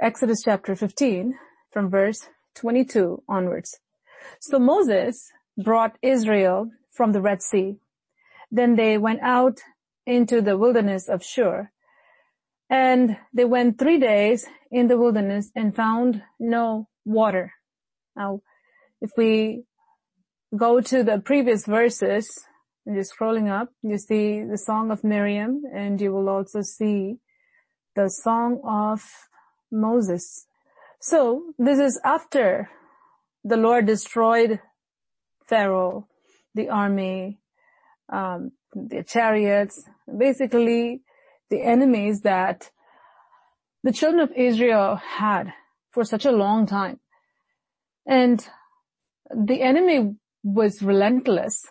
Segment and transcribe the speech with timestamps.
[0.00, 1.38] Exodus chapter 15
[1.72, 3.78] from verse 22 onwards.
[4.40, 7.76] So Moses brought Israel from the Red Sea.
[8.50, 9.60] Then they went out
[10.04, 11.70] into the wilderness of Shur.
[12.68, 17.54] And they went three days in the wilderness and found no water.
[18.14, 18.42] Now,
[19.00, 19.64] if we
[20.54, 22.28] go to the previous verses,
[22.84, 27.16] and you're scrolling up, you see the song of Miriam, and you will also see
[27.94, 29.02] the song of
[29.70, 30.46] Moses.
[31.00, 32.68] So, this is after
[33.44, 34.60] the Lord destroyed
[35.46, 36.08] Pharaoh,
[36.54, 37.38] the army,
[38.12, 39.82] um, the chariots,
[40.18, 41.02] basically
[41.50, 42.70] the enemies that
[43.82, 45.52] the children of Israel had
[45.92, 46.98] for such a long time.
[48.06, 48.46] And
[49.34, 51.64] the enemy was relentless.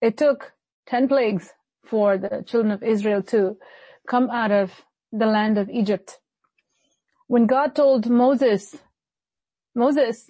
[0.00, 0.52] It took
[0.86, 1.50] 10 plagues
[1.86, 3.56] for the children of Israel to
[4.08, 4.72] come out of
[5.12, 6.18] the land of Egypt.
[7.30, 8.74] When God told Moses,
[9.72, 10.28] Moses,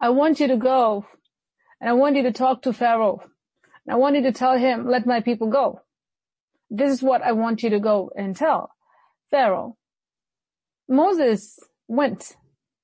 [0.00, 1.04] I want you to go
[1.78, 3.20] and I want you to talk to Pharaoh.
[3.84, 5.82] And I want you to tell him, let my people go.
[6.70, 8.70] This is what I want you to go and tell
[9.30, 9.76] Pharaoh.
[10.88, 12.34] Moses went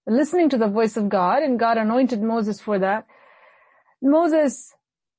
[0.06, 3.06] listening to the voice of God and God anointed Moses for that.
[4.02, 4.74] Moses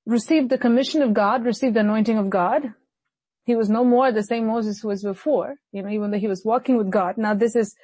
[0.05, 2.75] received the commission of God, received the anointing of God.
[3.45, 6.27] He was no more the same Moses who was before, you know, even though he
[6.27, 7.17] was walking with God.
[7.17, 7.75] Now this is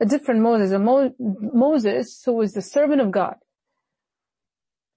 [0.00, 3.36] a different Moses, a Mo- Moses who was the servant of God.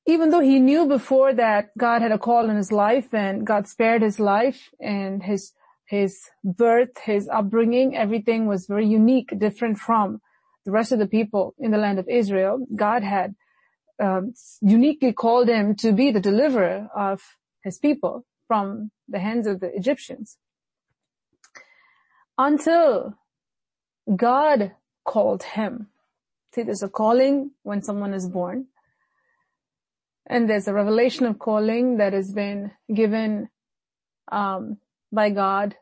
[0.06, 3.67] Even though he knew before that God had a call in his life and God
[3.67, 5.53] spared his life and his,
[5.86, 10.22] his birth, his upbringing, everything was very unique, different from
[10.66, 12.66] the rest of the people in the land of Israel.
[12.75, 13.36] God had
[14.02, 17.22] um, uniquely called him to be the deliverer of
[17.63, 20.38] his people from the hands of the Egyptians.
[22.38, 23.16] Until
[24.16, 24.72] God
[25.09, 25.88] called him.
[26.53, 28.67] See, there's a calling when someone is born.
[30.27, 33.50] And there's a revelation of calling that has been given
[34.31, 34.78] um,
[35.11, 35.75] by God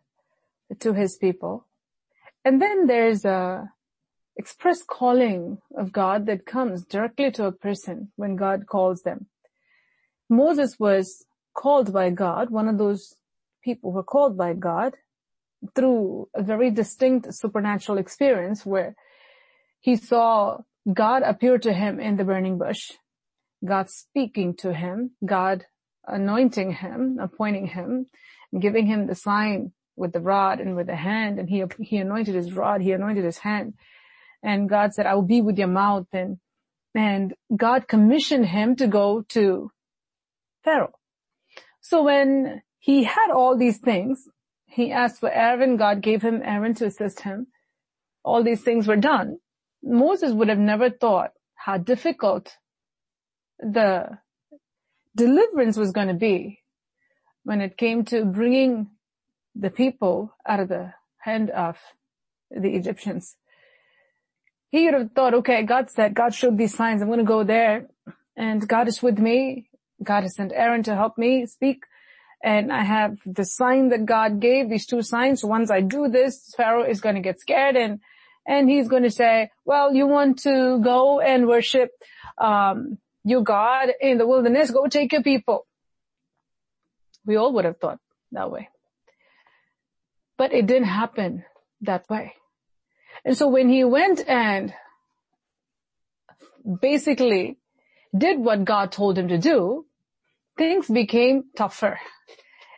[0.79, 1.67] to his people.
[2.45, 3.69] And then there's a
[4.37, 9.25] express calling of God that comes directly to a person when God calls them.
[10.29, 13.15] Moses was called by God, one of those
[13.63, 14.93] people who were called by God
[15.75, 18.95] through a very distinct supernatural experience where
[19.87, 20.57] he saw
[20.91, 22.91] God appear to him in the burning bush,
[23.63, 25.65] God speaking to him, God
[26.05, 28.07] anointing him, appointing him,
[28.59, 32.35] giving him the sign with the rod and with the hand, and he, he anointed
[32.35, 33.75] his rod, he anointed his hand
[34.43, 36.37] and God said, I will be with your mouth and,
[36.93, 39.71] and God commissioned him to go to
[40.65, 40.99] Pharaoh.
[41.79, 44.27] So when he had all these things,
[44.65, 47.47] he asked for Aaron, God gave him Aaron to assist him.
[48.25, 49.37] All these things were done.
[49.83, 52.57] Moses would have never thought how difficult
[53.59, 54.17] the
[55.15, 56.59] deliverance was going to be
[57.43, 58.89] when it came to bringing
[59.55, 61.77] the people out of the hand of
[62.51, 63.35] the Egyptians
[64.69, 67.01] he would have thought, okay, God said, God showed these signs.
[67.01, 67.87] I'm going to go there
[68.35, 69.69] and God is with me.
[70.03, 71.83] God has sent Aaron to help me speak.
[72.43, 75.43] And I have the sign that God gave, these two signs.
[75.43, 77.99] Once I do this, Pharaoh is going to get scared and,
[78.47, 81.91] and he's going to say, well, you want to go and worship,
[82.37, 85.67] um, your God in the wilderness, go take your people.
[87.25, 87.99] We all would have thought
[88.31, 88.69] that way.
[90.37, 91.43] But it didn't happen
[91.81, 92.35] that way.
[93.25, 94.73] And so when he went and
[96.81, 97.57] basically
[98.17, 99.85] did what God told him to do,
[100.57, 101.99] things became tougher.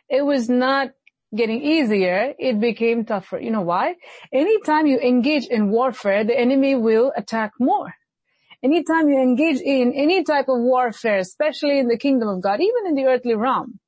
[0.08, 0.90] It was not
[1.34, 3.38] getting easier, it became tougher.
[3.38, 3.96] You know why?
[4.32, 7.94] Anytime you engage in warfare, the enemy will attack more.
[8.62, 12.86] Anytime you engage in any type of warfare, especially in the kingdom of God, even
[12.86, 13.78] in the earthly realm,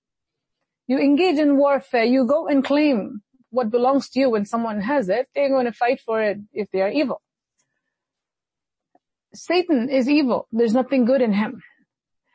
[0.86, 5.08] you engage in warfare, you go and claim what belongs to you when someone has
[5.08, 7.20] it, they're going to fight for it if they are evil.
[9.34, 10.48] Satan is evil.
[10.52, 11.62] There's nothing good in him.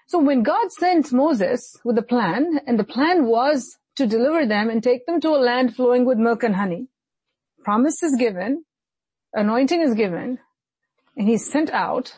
[0.08, 4.70] So when God sent Moses with a plan, and the plan was to deliver them
[4.70, 6.88] and take them to a land flowing with milk and honey,
[7.64, 8.64] promise is given,
[9.34, 10.40] anointing is given,
[11.16, 12.16] and he's sent out,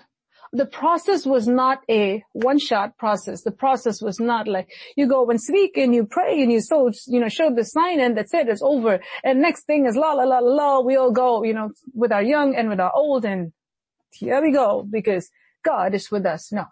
[0.51, 3.43] the process was not a one-shot process.
[3.43, 6.89] The process was not like you go and speak and you pray and you so,
[7.07, 8.99] you know, show the sign and that's it, it's over.
[9.23, 12.23] And next thing is la la la la, we all go, you know, with our
[12.23, 13.53] young and with our old and
[14.11, 15.29] here we go because
[15.63, 16.51] God is with us.
[16.51, 16.65] No.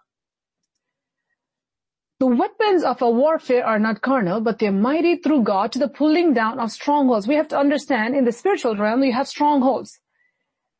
[2.20, 5.88] The weapons of our warfare are not carnal, but they're mighty through God to the
[5.88, 7.28] pulling down of strongholds.
[7.28, 10.00] We have to understand in the spiritual realm, you have strongholds.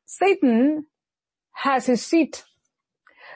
[0.05, 0.87] Satan
[1.53, 2.45] has his seat.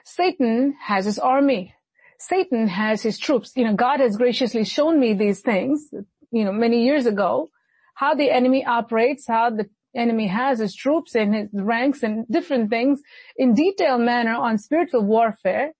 [0.04, 1.74] Satan has his army.
[2.18, 3.52] Satan has his troops.
[3.54, 5.88] You know, God has graciously shown me these things,
[6.32, 7.50] you know, many years ago,
[7.94, 12.68] how the enemy operates, how the enemy has his troops and his ranks and different
[12.68, 13.00] things
[13.36, 15.72] in detailed manner on spiritual warfare.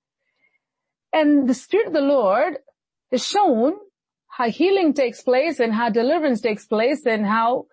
[1.13, 2.59] And the Spirit of the Lord
[3.11, 3.75] has shown
[4.29, 7.67] how healing takes place and how deliverance takes place and how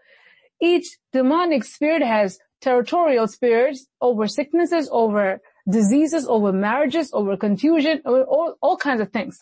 [0.62, 5.40] each demonic spirit has territorial spirits over sicknesses, over
[5.70, 9.42] diseases, over marriages, over confusion, over all, all kinds of things.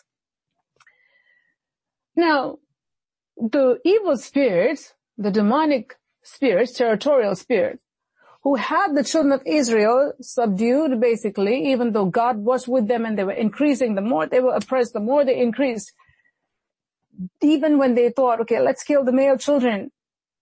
[2.14, 2.58] Now,
[3.36, 7.82] the evil spirits, the demonic spirits, territorial spirits,
[8.48, 13.18] who had the children of Israel subdued basically, even though God was with them and
[13.18, 15.92] they were increasing, the more they were oppressed, the more they increased.
[17.42, 19.92] Even when they thought, okay, let's kill the male children,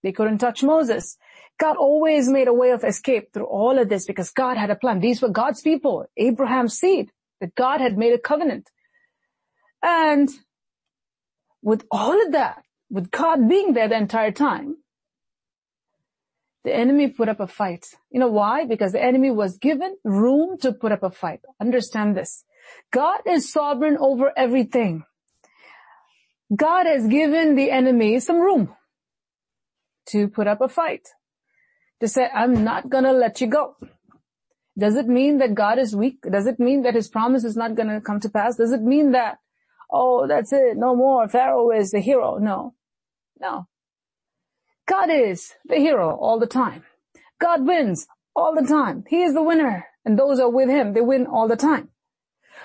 [0.04, 1.18] they couldn't touch Moses.
[1.58, 4.76] God always made a way of escape through all of this because God had a
[4.76, 5.00] plan.
[5.00, 7.10] These were God's people, Abraham's seed,
[7.40, 8.70] that God had made a covenant.
[9.82, 10.28] And
[11.60, 14.76] with all of that, with God being there the entire time,
[16.66, 17.86] the enemy put up a fight.
[18.10, 18.66] You know why?
[18.66, 21.40] Because the enemy was given room to put up a fight.
[21.60, 22.44] Understand this.
[22.92, 25.04] God is sovereign over everything.
[26.54, 28.74] God has given the enemy some room
[30.08, 31.06] to put up a fight
[32.00, 33.76] to say, I'm not gonna let you go.
[34.76, 36.18] Does it mean that God is weak?
[36.28, 38.56] Does it mean that his promise is not gonna come to pass?
[38.56, 39.38] Does it mean that,
[39.88, 42.38] oh, that's it, no more, Pharaoh is the hero?
[42.38, 42.74] No.
[43.38, 43.68] No.
[44.86, 46.84] God is the hero all the time.
[47.40, 49.04] God wins all the time.
[49.08, 49.86] He is the winner.
[50.04, 51.88] And those are with him, they win all the time.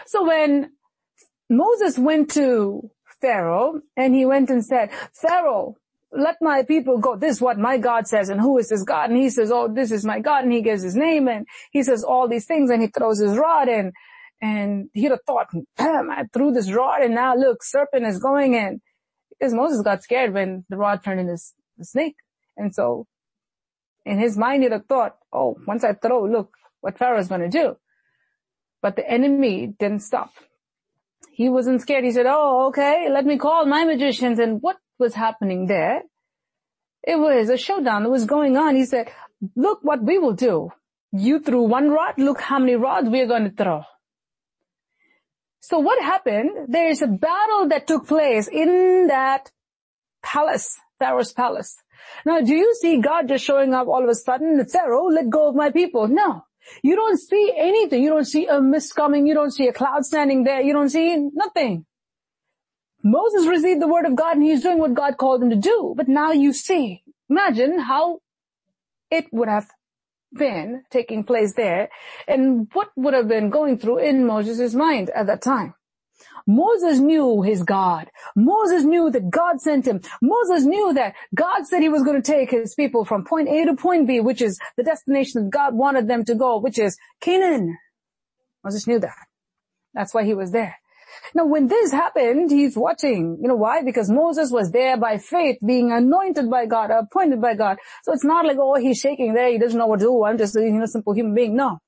[0.06, 0.71] So when
[1.50, 5.75] Moses went to Pharaoh and he went and said, Pharaoh,
[6.12, 7.15] let my people go.
[7.15, 8.29] This is what my God says.
[8.29, 9.09] And who is this God?
[9.09, 10.44] And he says, oh, this is my God.
[10.44, 13.38] And he gives his name and he says all these things and he throws his
[13.38, 13.94] rod in.
[14.41, 15.47] And he'd have thought,
[15.77, 18.81] bam, I threw this rod and now look, serpent is going in.
[19.29, 21.38] Because Moses got scared when the rod turned into
[21.81, 22.15] a snake.
[22.57, 23.07] And so
[24.05, 27.77] in his mind have thought, oh, once I throw, look what Pharaoh's going to do.
[28.81, 30.31] But the enemy didn't stop.
[31.31, 32.03] He wasn't scared.
[32.03, 34.39] He said, oh, okay, let me call my magicians.
[34.39, 36.03] And what was happening there.
[37.03, 38.75] It was a showdown that was going on.
[38.75, 39.11] He said,
[39.55, 40.69] look what we will do.
[41.11, 43.81] You threw one rod, look how many rods we are going to throw.
[45.59, 46.51] So what happened?
[46.69, 49.51] There is a battle that took place in that
[50.23, 51.77] palace, Pharaoh's palace.
[52.25, 54.63] Now do you see God just showing up all of a sudden?
[54.65, 56.07] Pharaoh, let go of my people.
[56.07, 56.45] No.
[56.83, 58.03] You don't see anything.
[58.03, 59.25] You don't see a mist coming.
[59.25, 60.62] You don't see a cloud standing there.
[60.62, 61.86] You don't see nothing.
[63.03, 65.94] Moses received the word of God and he's doing what God called him to do.
[65.98, 68.19] But now you see, imagine how
[69.09, 69.68] it would have
[70.31, 71.89] been taking place there
[72.27, 75.74] and what would have been going through in Moses' mind at that time.
[76.47, 78.09] Moses knew his God.
[78.35, 80.01] Moses knew that God sent him.
[80.21, 83.65] Moses knew that God said he was going to take his people from point A
[83.65, 86.97] to point B, which is the destination that God wanted them to go, which is
[87.21, 87.77] Canaan.
[88.63, 89.15] Moses knew that.
[89.94, 90.77] That's why he was there.
[91.33, 93.38] Now when this happened, he's watching.
[93.41, 93.83] You know why?
[93.83, 97.77] Because Moses was there by faith, being anointed by God, appointed by God.
[98.03, 100.38] So it's not like, oh, he's shaking there, he doesn't know what to do, I'm
[100.38, 101.56] just a you know, simple human being.
[101.56, 101.79] No.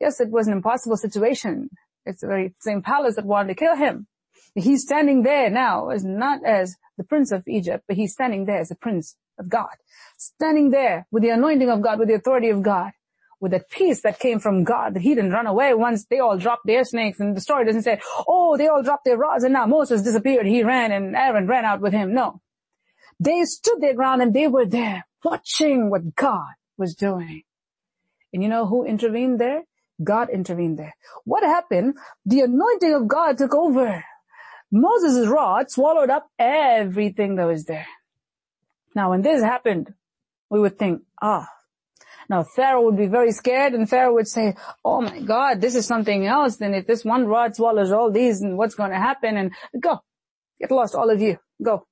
[0.00, 1.70] Yes, it was an impossible situation.
[2.06, 4.06] It's the very same palace that wanted to kill him.
[4.54, 8.60] He's standing there now as not as the prince of Egypt, but he's standing there
[8.60, 9.74] as the prince of God.
[10.16, 12.92] Standing there with the anointing of God, with the authority of God
[13.40, 16.38] with that peace that came from God, that he didn't run away once they all
[16.38, 19.52] dropped their snakes and the story doesn't say, oh, they all dropped their rods and
[19.52, 22.14] now Moses disappeared, he ran and Aaron ran out with him.
[22.14, 22.40] No.
[23.20, 27.42] They stood their ground and they were there watching what God was doing.
[28.32, 29.62] And you know who intervened there?
[30.02, 30.94] God intervened there.
[31.24, 31.94] What happened?
[32.24, 34.04] The anointing of God took over.
[34.70, 37.86] Moses' rod swallowed up everything that was there.
[38.94, 39.94] Now when this happened,
[40.50, 41.48] we would think, ah,
[42.28, 45.86] now Pharaoh would be very scared and Pharaoh would say, oh my God, this is
[45.86, 46.56] something else.
[46.56, 50.00] Then if this one rod swallows all these and what's going to happen and go,
[50.60, 51.86] get lost, all of you, go.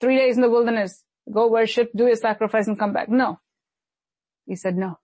[0.00, 3.08] Three days in the wilderness, go worship, do your sacrifice and come back.
[3.08, 3.40] No.
[4.46, 4.98] He said, no,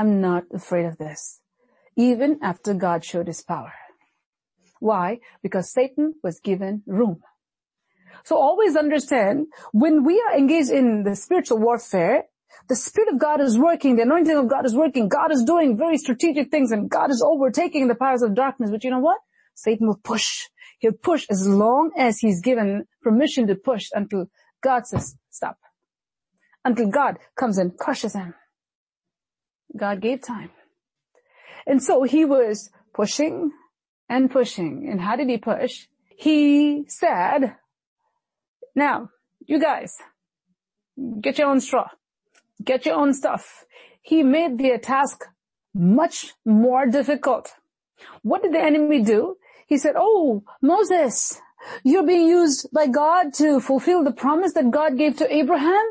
[0.00, 1.42] I'm not afraid of this.
[1.94, 3.74] Even after God showed his power.
[4.78, 5.18] Why?
[5.42, 7.20] Because Satan was given room.
[8.24, 12.24] So always understand, when we are engaged in the spiritual warfare,
[12.66, 15.76] the Spirit of God is working, the anointing of God is working, God is doing
[15.76, 18.70] very strategic things and God is overtaking the powers of darkness.
[18.70, 19.18] But you know what?
[19.54, 20.46] Satan will push.
[20.78, 24.30] He'll push as long as he's given permission to push until
[24.62, 25.58] God says stop.
[26.64, 28.32] Until God comes and crushes him.
[29.76, 30.50] God gave time.
[31.66, 33.52] And so he was pushing
[34.08, 34.88] and pushing.
[34.90, 35.86] And how did he push?
[36.16, 37.56] He said,
[38.74, 39.10] now,
[39.46, 39.94] you guys,
[41.20, 41.88] get your own straw.
[42.62, 43.64] Get your own stuff.
[44.02, 45.24] He made the task
[45.74, 47.52] much more difficult.
[48.22, 49.36] What did the enemy do?
[49.66, 51.40] He said, oh, Moses,
[51.84, 55.84] you're being used by God to fulfill the promise that God gave to Abraham.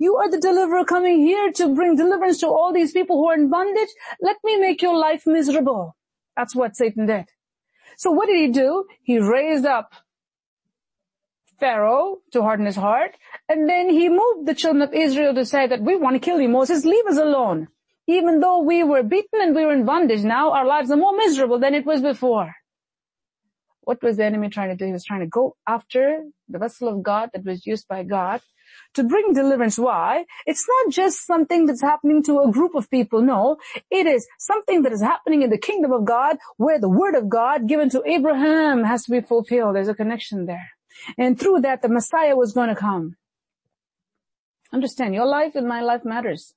[0.00, 3.34] You are the deliverer coming here to bring deliverance to all these people who are
[3.34, 3.90] in bondage.
[4.22, 5.94] Let me make your life miserable.
[6.38, 7.26] That's what Satan did.
[7.98, 8.86] So what did he do?
[9.02, 9.92] He raised up
[11.58, 13.14] Pharaoh to harden his heart,
[13.46, 16.40] and then he moved the children of Israel to say that we want to kill
[16.40, 17.68] you, Moses, leave us alone.
[18.06, 21.14] Even though we were beaten and we were in bondage, now our lives are more
[21.14, 22.54] miserable than it was before.
[23.82, 24.86] What was the enemy trying to do?
[24.86, 28.40] He was trying to go after the vessel of God that was used by God
[28.94, 29.78] to bring deliverance.
[29.78, 30.24] Why?
[30.46, 33.22] It's not just something that's happening to a group of people.
[33.22, 33.56] No,
[33.90, 37.28] it is something that is happening in the kingdom of God where the word of
[37.28, 39.76] God given to Abraham has to be fulfilled.
[39.76, 40.70] There's a connection there.
[41.16, 43.16] And through that, the Messiah was going to come.
[44.72, 46.54] Understand, your life and my life matters.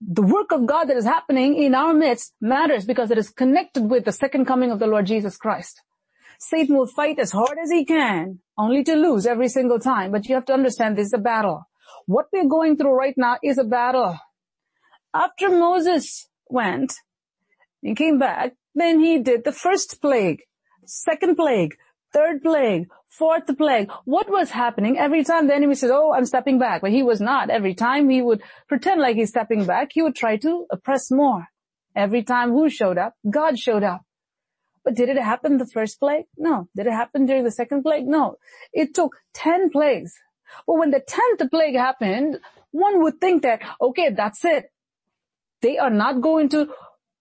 [0.00, 3.90] The work of God that is happening in our midst matters because it is connected
[3.90, 5.82] with the second coming of the Lord Jesus Christ.
[6.42, 10.10] Satan will fight as hard as he can, only to lose every single time.
[10.10, 11.68] But you have to understand this is a battle.
[12.06, 14.18] What we're going through right now is a battle.
[15.14, 16.94] After Moses went,
[17.82, 20.40] he came back, then he did the first plague,
[20.86, 21.76] second plague,
[22.12, 23.90] third plague, fourth plague.
[24.06, 26.80] What was happening every time the enemy says, oh, I'm stepping back.
[26.80, 27.50] But he was not.
[27.50, 31.48] Every time he would pretend like he's stepping back, he would try to oppress more.
[31.94, 33.14] Every time who showed up?
[33.28, 34.02] God showed up.
[34.84, 36.24] But did it happen the first plague?
[36.38, 36.68] No.
[36.74, 38.06] Did it happen during the second plague?
[38.06, 38.36] No.
[38.72, 40.14] It took 10 plagues.
[40.66, 42.38] But when the 10th plague happened,
[42.70, 44.72] one would think that, okay, that's it.
[45.60, 46.72] They are not going to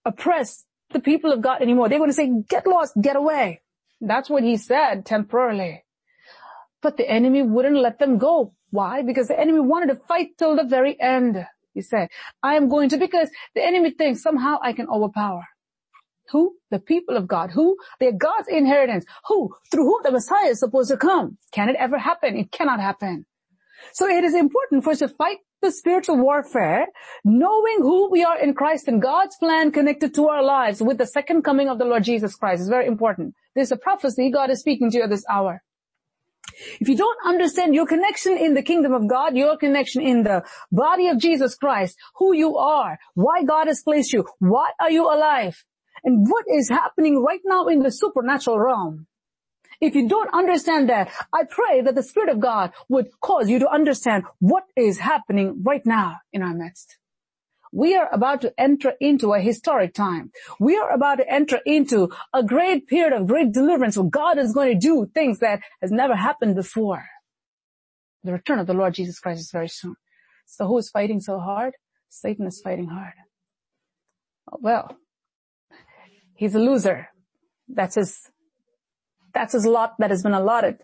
[0.05, 1.89] oppress the people of God anymore.
[1.89, 3.61] They're going to say, get lost, get away.
[4.01, 5.83] That's what he said temporarily.
[6.81, 8.53] But the enemy wouldn't let them go.
[8.69, 9.01] Why?
[9.01, 11.45] Because the enemy wanted to fight till the very end.
[11.73, 12.09] He said,
[12.41, 15.47] I am going to because the enemy thinks somehow I can overpower.
[16.31, 16.55] Who?
[16.71, 17.51] The people of God.
[17.51, 17.77] Who?
[17.99, 19.05] They're God's inheritance.
[19.27, 19.55] Who?
[19.71, 21.37] Through whom the Messiah is supposed to come.
[21.51, 22.37] Can it ever happen?
[22.37, 23.25] It cannot happen.
[23.93, 26.87] So it is important for us to fight the spiritual warfare,
[27.25, 31.05] knowing who we are in Christ and God's plan connected to our lives with the
[31.05, 33.35] second coming of the Lord Jesus Christ is very important.
[33.55, 35.61] There's a prophecy God is speaking to you at this hour.
[36.79, 40.43] If you don't understand your connection in the kingdom of God, your connection in the
[40.71, 45.05] body of Jesus Christ, who you are, why God has placed you, why are you
[45.05, 45.63] alive,
[46.03, 49.07] and what is happening right now in the supernatural realm.
[49.81, 53.59] If you don't understand that, I pray that the Spirit of God would cause you
[53.59, 56.97] to understand what is happening right now in our midst.
[57.71, 60.31] We are about to enter into a historic time.
[60.59, 64.53] We are about to enter into a great period of great deliverance where God is
[64.53, 67.05] going to do things that has never happened before.
[68.23, 69.95] The return of the Lord Jesus Christ is very soon.
[70.45, 71.75] So who is fighting so hard?
[72.09, 73.13] Satan is fighting hard.
[74.51, 74.97] Well,
[76.39, 77.09] He's a loser.
[77.67, 78.31] That's his,
[79.33, 80.77] that's his lot that has been allotted.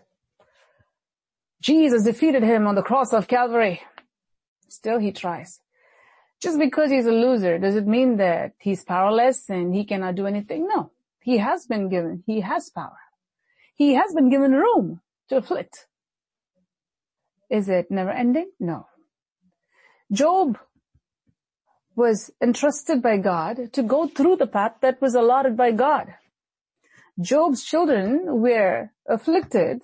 [1.62, 3.80] Jesus defeated him on the cross of Calvary.
[4.68, 5.60] Still he tries.
[6.42, 10.26] Just because he's a loser, does it mean that he's powerless and he cannot do
[10.26, 10.68] anything?
[10.68, 10.90] No.
[11.22, 12.98] He has been given, he has power.
[13.76, 15.86] He has been given room to afflict.
[17.48, 18.50] Is it never ending?
[18.60, 18.88] No.
[20.12, 20.58] Job
[21.96, 26.14] was entrusted by God to go through the path that was allotted by God.
[27.20, 29.82] Job's children were afflicted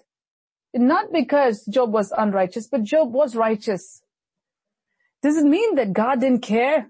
[0.74, 4.02] not because Job was unrighteous, but Job was righteous.
[5.22, 6.88] Does it mean that God didn't care?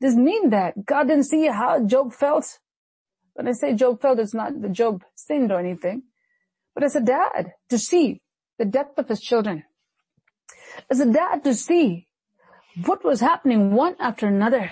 [0.00, 2.58] Does it mean that God didn't see how Job felt?
[3.34, 6.04] When I say Job felt, it's not that Job sinned or anything,
[6.74, 8.20] but as a dad to see
[8.58, 9.64] the depth of his children.
[10.90, 12.08] As a dad to see
[12.84, 14.70] what was happening one after another.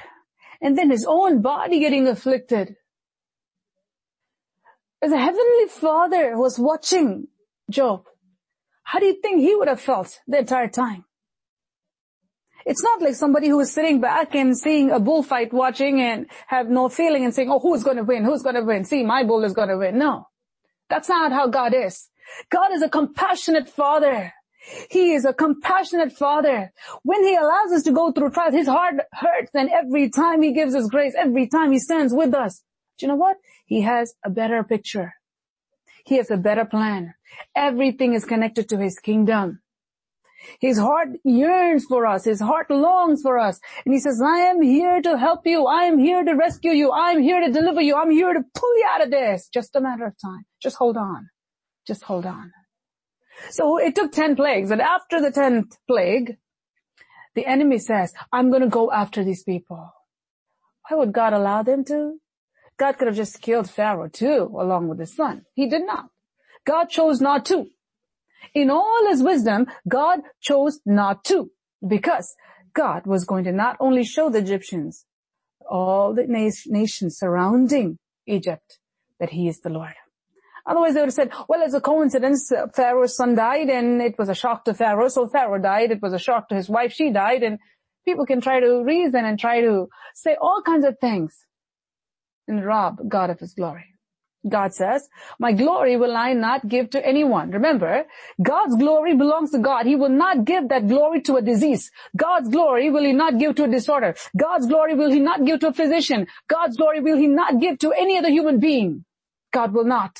[0.61, 2.76] And then his own body getting afflicted.
[5.02, 7.26] A heavenly father was watching
[7.71, 8.04] Job,
[8.85, 11.04] how do you think he would have felt the entire time?
[12.64, 16.68] It's not like somebody who is sitting back and seeing a bullfight watching and have
[16.68, 18.25] no feeling and saying, oh, who's going to win?
[18.25, 18.85] Who's going to win?
[18.85, 19.99] See, my bull is going to win.
[19.99, 20.26] No.
[20.88, 22.09] That's not how God is.
[22.50, 24.32] God is a compassionate father.
[24.90, 26.73] He is a compassionate father.
[27.02, 30.52] When he allows us to go through trials, his heart hurts and every time he
[30.52, 32.62] gives us grace, every time he stands with us.
[32.99, 33.37] Do you know what?
[33.66, 35.14] He has a better picture.
[36.04, 37.14] He has a better plan.
[37.57, 39.61] Everything is connected to his kingdom.
[40.61, 42.25] His heart yearns for us.
[42.25, 43.61] His heart longs for us.
[43.85, 45.66] And he says, I am here to help you.
[45.66, 46.90] I am here to rescue you.
[46.90, 47.95] I am here to deliver you.
[47.97, 49.49] I'm here to pull you out of this.
[49.52, 50.45] Just a matter of time.
[50.61, 51.28] Just hold on.
[51.87, 52.52] Just hold on.
[53.50, 56.37] So it took 10 plagues and after the 10th plague,
[57.34, 59.92] the enemy says, I'm going to go after these people.
[60.88, 62.18] Why would God allow them to?
[62.76, 65.46] God could have just killed Pharaoh too, along with his son.
[65.54, 66.06] He did not.
[66.66, 67.66] God chose not to.
[68.54, 71.50] In all his wisdom, God chose not to
[71.87, 72.34] because
[72.75, 75.04] God was going to not only show the Egyptians,
[75.68, 78.78] all the nations surrounding Egypt,
[79.20, 79.94] that he is the Lord.
[80.66, 82.52] Otherwise they would have said, well, it's a coincidence.
[82.75, 85.09] Pharaoh's son died and it was a shock to Pharaoh.
[85.09, 85.90] So Pharaoh died.
[85.90, 86.92] It was a shock to his wife.
[86.92, 87.59] She died and
[88.04, 91.47] people can try to reason and try to say all kinds of things
[92.47, 93.87] and rob God of his glory.
[94.49, 97.52] God says, my glory will I not give to anyone.
[97.52, 98.04] Remember,
[98.42, 99.87] God's glory belongs to God.
[99.87, 101.92] He will not give that glory to a disease.
[102.16, 104.16] God's glory will he not give to a disorder.
[104.37, 106.26] God's glory will he not give to a physician.
[106.49, 109.04] God's glory will he not give to any other human being.
[109.52, 110.19] God will not.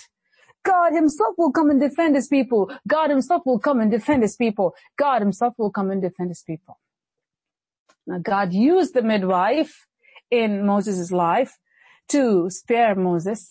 [0.65, 2.71] God himself will come and defend his people.
[2.87, 4.75] God himself will come and defend his people.
[4.97, 6.79] God himself will come and defend his people.
[8.07, 9.87] Now God used the midwife
[10.31, 11.59] in Moses' life
[12.09, 13.51] to spare Moses.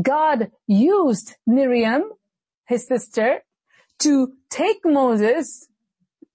[0.00, 2.04] God used Miriam,
[2.66, 3.42] his sister,
[4.00, 5.68] to take Moses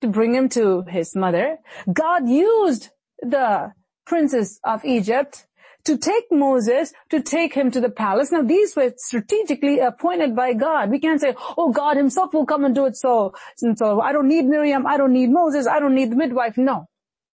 [0.01, 1.58] to bring him to his mother.
[1.91, 2.89] God used
[3.22, 3.74] the
[4.06, 5.46] princess of Egypt
[5.86, 8.32] to take Moses, to take him to the palace.
[8.32, 10.90] Now these were strategically appointed by God.
[10.90, 14.12] We can't say, oh God himself will come and do it so, and so I
[14.12, 16.58] don't need Miriam, I don't need Moses, I don't need the midwife.
[16.58, 16.88] No,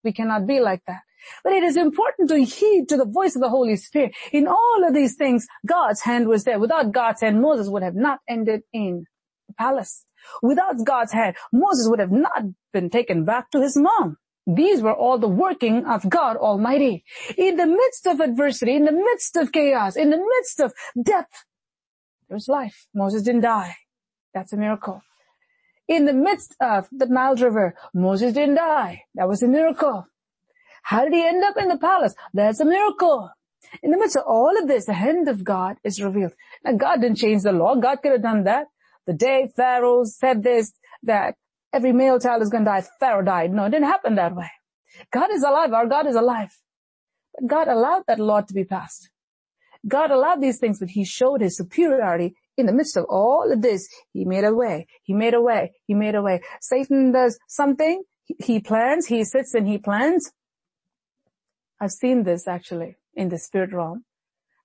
[0.04, 1.02] we cannot be like that.
[1.44, 4.16] But it is important to heed to the voice of the Holy Spirit.
[4.32, 6.60] In all of these things, God's hand was there.
[6.60, 9.06] Without God's hand, Moses would have not ended in
[9.48, 10.06] the palace.
[10.42, 12.44] Without God's hand, Moses would have not
[12.74, 14.18] been taken back to his mom.
[14.48, 17.04] These were all the working of God Almighty.
[17.38, 21.46] In the midst of adversity, in the midst of chaos, in the midst of death,
[22.28, 22.88] there's life.
[22.94, 23.76] Moses didn't die.
[24.34, 25.02] That's a miracle.
[25.88, 29.04] In the midst of the Nile River, Moses didn't die.
[29.16, 30.08] That was a miracle.
[30.84, 32.16] How did he end up in the palace?
[32.34, 33.30] That's a miracle.
[33.84, 36.34] In the midst of all of this, the hand of God is revealed.
[36.64, 37.76] Now God didn't change the law.
[37.76, 38.68] God could have done that.
[39.06, 40.72] The day Pharaoh said this,
[41.04, 41.36] that
[41.74, 43.52] every male child is going to die, Pharaoh died.
[43.52, 44.50] No, it didn't happen that way.
[45.12, 45.74] God is alive.
[45.74, 46.52] Our God is alive.
[47.34, 49.10] But God allowed that law to be passed.
[49.88, 53.62] God allowed these things, but he showed his superiority in the midst of all of
[53.62, 53.88] this.
[54.14, 54.86] He made a way.
[55.02, 55.72] He made a way.
[55.88, 56.42] He made a way.
[56.62, 58.04] Satan does something.
[58.26, 59.08] He plans.
[59.08, 60.32] He sits and he plans.
[61.80, 64.06] I've seen this actually in the spirit realm.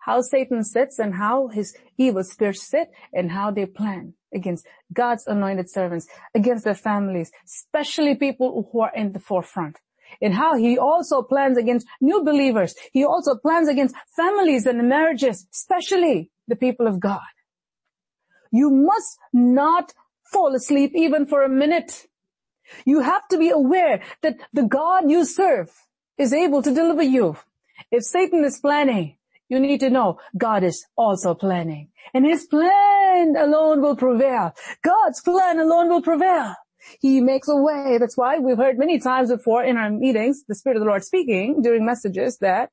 [0.00, 5.26] How Satan sits and how his evil spirits sit and how they plan against God's
[5.26, 9.78] anointed servants, against their families, especially people who are in the forefront.
[10.22, 12.76] And how he also plans against new believers.
[12.92, 17.26] He also plans against families and marriages, especially the people of God.
[18.52, 22.06] You must not fall asleep even for a minute.
[22.84, 25.70] You have to be aware that the God you serve
[26.18, 27.36] is able to deliver you.
[27.90, 29.15] If Satan is planning,
[29.48, 31.90] you need to know God is also planning.
[32.14, 34.52] And his plan alone will prevail.
[34.82, 36.54] God's plan alone will prevail.
[37.00, 37.98] He makes a way.
[37.98, 41.04] That's why we've heard many times before in our meetings, the Spirit of the Lord
[41.04, 42.70] speaking during messages that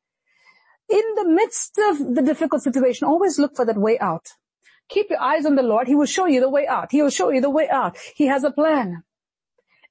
[0.89, 4.27] in the midst of the difficult situation, always look for that way out.
[4.89, 5.87] Keep your eyes on the Lord.
[5.87, 6.91] He will show you the way out.
[6.91, 7.97] He will show you the way out.
[8.15, 9.03] He has a plan.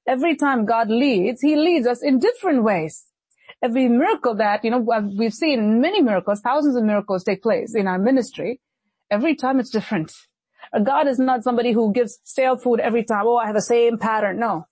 [0.07, 3.03] Every time God leads, He leads us in different ways
[3.63, 4.85] every miracle that, you know,
[5.17, 8.59] we've seen many miracles, thousands of miracles take place in our ministry.
[9.09, 10.11] Every time it's different.
[10.83, 13.23] God is not somebody who gives stale food every time.
[13.25, 14.39] Oh, I have the same pattern.
[14.39, 14.67] No.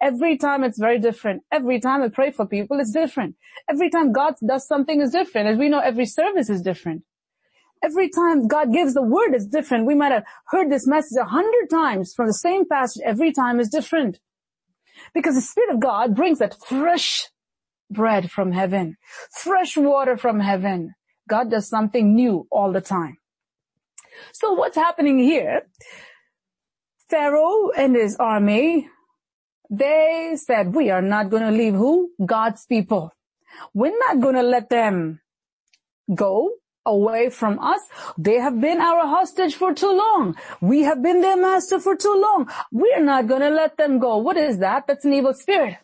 [0.00, 1.42] Every time it's very different.
[1.50, 3.34] Every time I pray for people, it's different.
[3.68, 5.48] Every time God does something is different.
[5.48, 7.02] As we know, every service is different.
[7.82, 9.86] Every time God gives the word is different.
[9.86, 13.02] We might have heard this message a hundred times from the same passage.
[13.04, 14.20] Every time is different.
[15.14, 17.28] Because the Spirit of God brings that fresh
[17.90, 18.96] bread from heaven,
[19.30, 20.94] fresh water from heaven.
[21.28, 23.18] God does something new all the time.
[24.32, 25.62] So what's happening here?
[27.08, 28.88] Pharaoh and his army,
[29.70, 32.10] they said, we are not going to leave who?
[32.24, 33.12] God's people.
[33.74, 35.20] We're not going to let them
[36.14, 36.52] go
[36.84, 37.80] away from us.
[38.16, 40.36] They have been our hostage for too long.
[40.60, 42.50] We have been their master for too long.
[42.72, 44.16] We're not going to let them go.
[44.18, 44.86] What is that?
[44.86, 45.76] That's an evil spirit.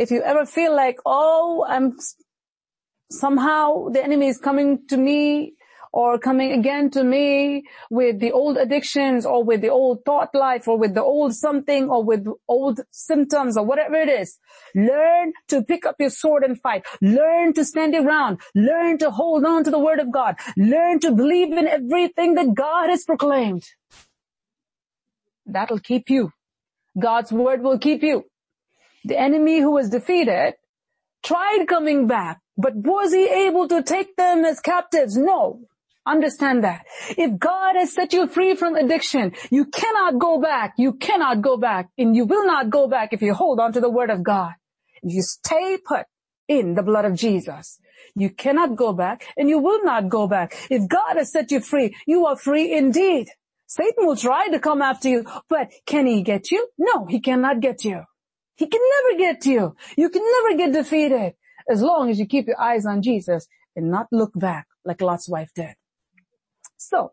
[0.00, 1.98] If you ever feel like, oh, I'm
[3.10, 5.52] somehow the enemy is coming to me
[5.92, 10.66] or coming again to me with the old addictions or with the old thought life
[10.68, 14.38] or with the old something or with old symptoms or whatever it is.
[14.74, 16.86] Learn to pick up your sword and fight.
[17.02, 18.40] Learn to stand around.
[18.54, 20.36] Learn to hold on to the word of God.
[20.56, 23.64] Learn to believe in everything that God has proclaimed.
[25.44, 26.32] That'll keep you.
[26.98, 28.29] God's word will keep you.
[29.04, 30.54] The enemy who was defeated
[31.22, 35.16] tried coming back, but was he able to take them as captives?
[35.16, 35.60] No.
[36.06, 36.86] Understand that.
[37.10, 40.74] If God has set you free from addiction, you cannot go back.
[40.78, 43.80] You cannot go back and you will not go back if you hold on to
[43.80, 44.52] the word of God.
[45.02, 46.06] If you stay put
[46.48, 47.78] in the blood of Jesus,
[48.14, 50.56] you cannot go back and you will not go back.
[50.70, 53.28] If God has set you free, you are free indeed.
[53.66, 56.66] Satan will try to come after you, but can he get you?
[56.76, 58.02] No, he cannot get you.
[58.60, 59.76] He can never get to you.
[59.96, 61.34] You can never get defeated
[61.70, 65.30] as long as you keep your eyes on Jesus and not look back like Lot's
[65.30, 65.74] wife did.
[66.76, 67.12] So,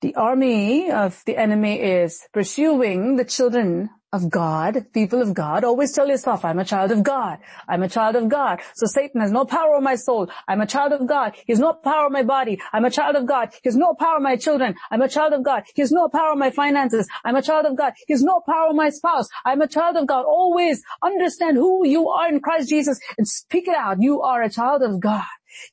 [0.00, 5.90] the army of the enemy is pursuing the children of God, people of God, always
[5.92, 7.38] tell yourself, I'm a child of God.
[7.68, 8.60] I'm a child of God.
[8.74, 10.30] So Satan has no power on my soul.
[10.46, 11.34] I'm a child of God.
[11.44, 12.60] He has no power on my body.
[12.72, 13.48] I'm a child of God.
[13.52, 14.76] He has no power on my children.
[14.92, 15.64] I'm a child of God.
[15.74, 17.08] He has no power on my finances.
[17.24, 17.94] I'm a child of God.
[18.06, 19.28] He has no power on my spouse.
[19.44, 20.24] I'm a child of God.
[20.26, 24.00] Always understand who you are in Christ Jesus and speak it out.
[24.00, 25.24] You are a child of God.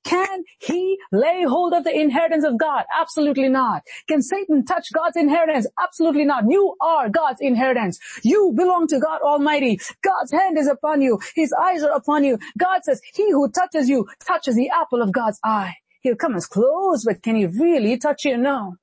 [0.03, 2.85] Can he lay hold of the inheritance of God?
[2.99, 3.83] Absolutely not.
[4.07, 5.67] Can Satan touch God's inheritance?
[5.81, 6.45] Absolutely not.
[6.49, 7.99] You are God's inheritance.
[8.23, 9.79] You belong to God Almighty.
[10.03, 11.19] God's hand is upon you.
[11.35, 12.39] His eyes are upon you.
[12.57, 15.75] God says, he who touches you touches the apple of God's eye.
[16.01, 18.37] He'll come as close, but can he really touch you?
[18.37, 18.75] No.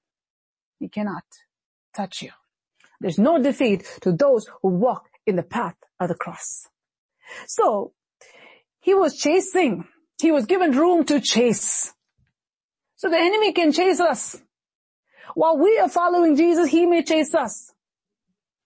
[0.78, 1.24] He cannot
[1.94, 2.30] touch you.
[3.00, 6.68] There's no defeat to those who walk in the path of the cross.
[7.46, 7.92] So,
[8.80, 9.86] he was chasing
[10.20, 11.92] he was given room to chase.
[12.96, 14.40] So the enemy can chase us.
[15.34, 17.72] While we are following Jesus, he may chase us.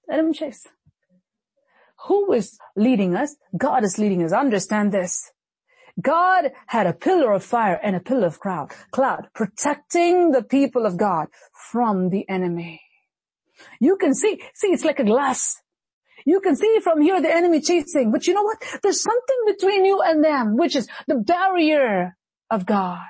[0.08, 0.66] Let him chase.
[2.06, 3.36] Who is leading us?
[3.56, 4.32] God is leading us.
[4.32, 5.30] Understand this.
[6.00, 10.86] God had a pillar of fire and a pillar of cloud, cloud, protecting the people
[10.86, 11.28] of God
[11.70, 12.80] from the enemy.
[13.80, 15.62] You can see, see, it's like a glass.
[16.24, 18.62] You can see from here the enemy chasing, but you know what?
[18.82, 22.16] There's something between you and them, which is the barrier
[22.50, 23.06] of God.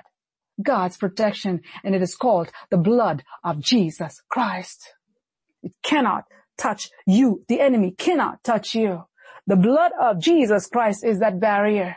[0.63, 4.95] God's protection, and it is called the blood of Jesus Christ.
[5.63, 6.25] It cannot
[6.59, 7.45] touch you.
[7.49, 9.05] The enemy cannot touch you.
[9.47, 11.97] The blood of Jesus Christ is that barrier.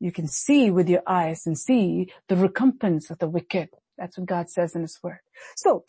[0.00, 3.68] You can see with your eyes and see the recompense of the wicked.
[3.98, 5.20] That's what God says in His Word.
[5.56, 5.84] So,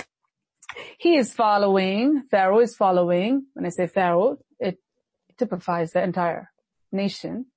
[0.98, 4.78] he is following, Pharaoh is following, when I say Pharaoh, it
[5.38, 6.52] typifies the entire
[6.92, 7.48] nation,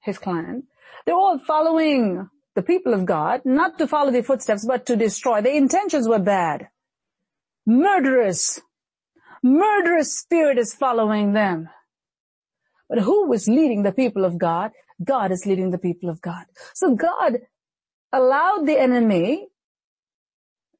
[0.00, 0.64] his clan.
[1.04, 5.40] They're all following the people of God, not to follow their footsteps, but to destroy.
[5.40, 6.68] Their intentions were bad.
[7.66, 8.60] Murderous.
[9.42, 11.68] Murderous spirit is following them.
[12.88, 14.70] But who was leading the people of God?
[15.02, 16.44] God is leading the people of God.
[16.74, 17.38] So God
[18.12, 19.48] allowed the enemy,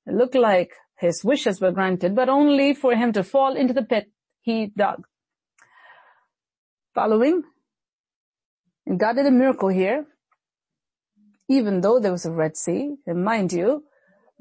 [0.06, 3.82] it looked like his wishes were granted, but only for him to fall into the
[3.82, 5.06] pit he dug.
[6.94, 7.42] Following?
[8.86, 10.06] And God did a miracle here.
[11.48, 13.84] Even though there was a Red Sea, and mind you,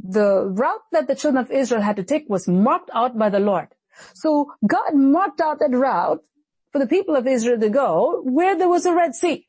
[0.02, 3.40] the route that the children of Israel had to take was marked out by the
[3.40, 3.68] Lord.
[4.14, 6.24] So God marked out that route
[6.72, 9.48] for the people of Israel to go where there was a Red Sea.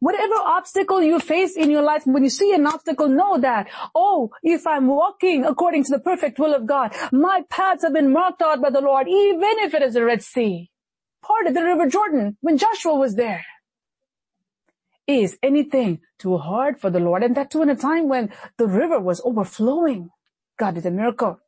[0.00, 4.30] Whatever obstacle you face in your life, when you see an obstacle, know that, oh,
[4.42, 8.42] if I'm walking according to the perfect will of God, my paths have been marked
[8.42, 10.70] out by the Lord, even if it is the Red Sea.
[11.22, 13.44] Part of the River Jordan, when Joshua was there.
[15.06, 17.22] Is anything too hard for the Lord?
[17.22, 20.10] And that too in a time when the river was overflowing.
[20.58, 21.40] God did a miracle.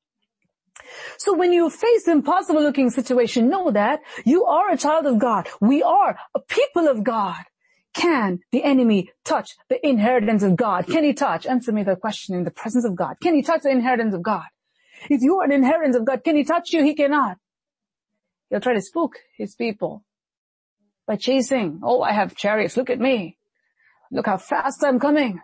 [1.18, 5.48] So when you face impossible looking situation, know that you are a child of God.
[5.60, 7.44] We are a people of God.
[7.94, 10.86] Can the enemy touch the inheritance of God?
[10.86, 11.46] Can he touch?
[11.46, 13.16] Answer me the question in the presence of God.
[13.22, 14.46] Can he touch the inheritance of God?
[15.10, 16.82] If you are an inheritance of God, can he touch you?
[16.82, 17.36] He cannot.
[18.48, 20.04] He'll try to spook his people
[21.06, 21.80] by chasing.
[21.82, 22.76] Oh, I have chariots.
[22.76, 23.38] Look at me.
[24.10, 25.40] Look how fast I'm coming.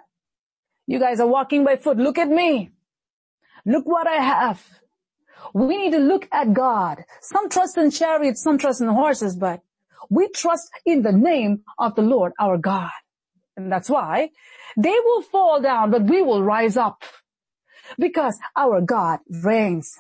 [0.87, 1.99] You guys are walking by foot.
[1.99, 2.71] Look at me.
[3.67, 4.67] Look what I have.
[5.53, 7.05] We need to look at God.
[7.21, 9.61] Some trust in chariots, some trust in horses, but
[10.11, 12.91] we trust in the name of the Lord our God.
[13.57, 14.31] And that's why
[14.77, 17.03] they will fall down, but we will rise up
[17.99, 19.97] because our God reigns.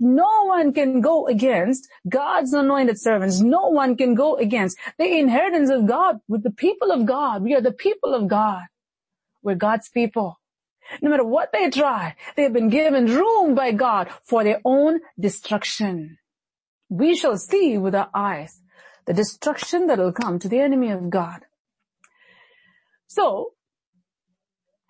[0.00, 3.40] No one can go against God's anointed servants.
[3.40, 7.42] No one can go against the inheritance of God with the people of God.
[7.42, 8.62] We are the people of God.
[9.42, 10.40] We're God's people.
[11.02, 15.00] No matter what they try, they have been given room by God for their own
[15.18, 16.18] destruction.
[16.88, 18.60] We shall see with our eyes
[19.10, 21.40] the destruction that will come to the enemy of God.
[23.08, 23.54] So,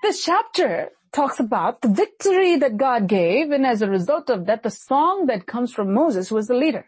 [0.02, 4.62] this chapter talks about the victory that God gave and as a result of that,
[4.62, 6.84] the song that comes from Moses was the leader.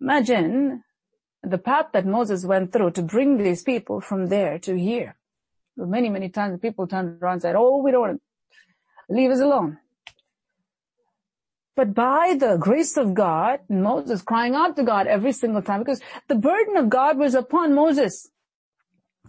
[0.00, 0.84] Imagine
[1.42, 5.16] the path that Moses went through to bring these people from there to here.
[5.76, 8.22] Many, many times people turned around and said, oh, we don't want
[9.08, 9.78] to leave us alone.
[11.74, 16.02] But by the grace of God, Moses crying out to God every single time because
[16.28, 18.28] the burden of God was upon Moses.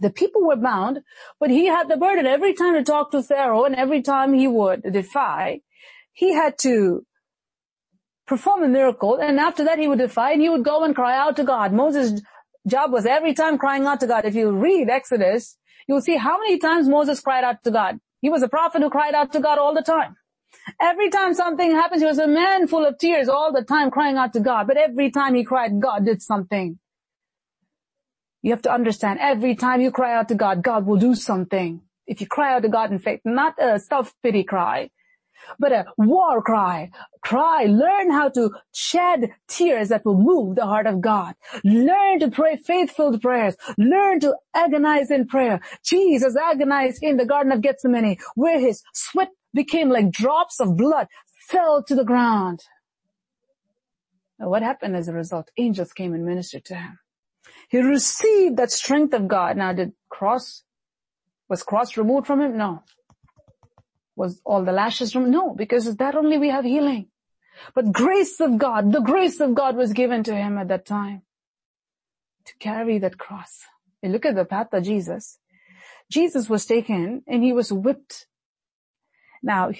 [0.00, 1.00] The people were bound,
[1.40, 4.46] but he had the burden every time to talk to Pharaoh and every time he
[4.46, 5.60] would defy,
[6.12, 7.06] he had to
[8.26, 11.16] perform a miracle and after that he would defy and he would go and cry
[11.16, 11.72] out to God.
[11.72, 12.20] Moses'
[12.66, 14.24] job was every time crying out to God.
[14.24, 17.98] If you read Exodus, you'll see how many times Moses cried out to God.
[18.20, 20.16] He was a prophet who cried out to God all the time.
[20.80, 24.16] Every time something happens, he was a man full of tears all the time crying
[24.16, 24.66] out to God.
[24.66, 26.78] But every time he cried, God did something.
[28.42, 31.80] You have to understand every time you cry out to God, God will do something.
[32.06, 34.90] If you cry out to God in faith, not a self-pity cry,
[35.58, 36.90] but a war cry.
[37.22, 37.64] Cry.
[37.64, 41.34] Learn how to shed tears that will move the heart of God.
[41.64, 43.56] Learn to pray faithful prayers.
[43.78, 45.60] Learn to agonize in prayer.
[45.82, 51.08] Jesus agonized in the Garden of Gethsemane where his sweat became like drops of blood
[51.48, 52.62] fell to the ground.
[54.38, 55.50] Now what happened as a result?
[55.56, 56.98] Angels came and ministered to him.
[57.68, 59.56] He received that strength of God.
[59.56, 60.62] Now did cross,
[61.48, 62.56] was cross removed from him?
[62.56, 62.82] No.
[64.16, 65.32] Was all the lashes removed?
[65.32, 67.08] No, because that only we have healing.
[67.74, 71.22] But grace of God, the grace of God was given to him at that time
[72.46, 73.62] to carry that cross.
[74.02, 75.38] You look at the path of Jesus.
[76.10, 78.26] Jesus was taken and he was whipped
[79.44, 79.72] now,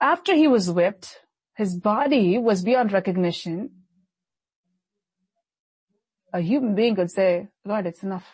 [0.00, 1.20] after he was whipped,
[1.56, 3.70] his body was beyond recognition.
[6.32, 8.26] A human being could say, Lord, it's enough.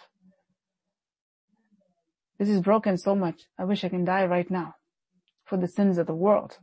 [2.39, 3.43] This is broken so much.
[3.59, 4.77] I wish I can die right now
[5.45, 6.57] for the sins of the world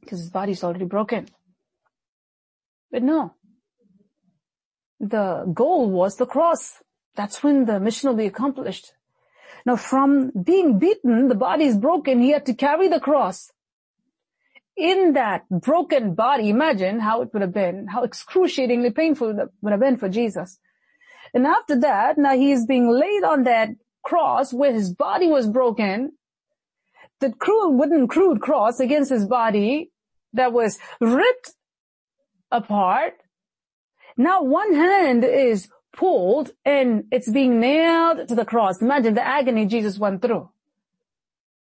[0.00, 1.28] because his body's already broken.
[2.90, 3.34] But no,
[4.98, 6.82] the goal was the cross.
[7.14, 8.92] That's when the mission will be accomplished.
[9.66, 13.50] Now from being beaten, the body is broken, he had to carry the cross.
[14.76, 19.72] In that broken body, imagine how it would have been, how excruciatingly painful it would
[19.72, 20.58] have been for Jesus.
[21.34, 23.70] And after that, now he is being laid on that
[24.02, 26.12] cross where his body was broken,
[27.20, 29.90] the cruel wooden crude cross against his body
[30.32, 31.52] that was ripped
[32.50, 33.14] apart.
[34.16, 38.80] Now one hand is pulled and it's being nailed to the cross.
[38.80, 40.48] Imagine the agony Jesus went through.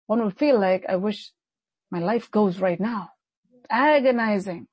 [0.08, 1.32] One would feel like, I wish
[1.90, 3.12] my life goes right now.
[3.70, 4.68] Agonizing.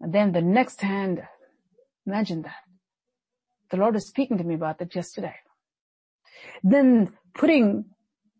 [0.00, 1.22] And then the next hand,
[2.06, 2.54] imagine that.
[3.70, 5.36] The Lord is speaking to me about that yesterday.
[6.62, 7.84] Then putting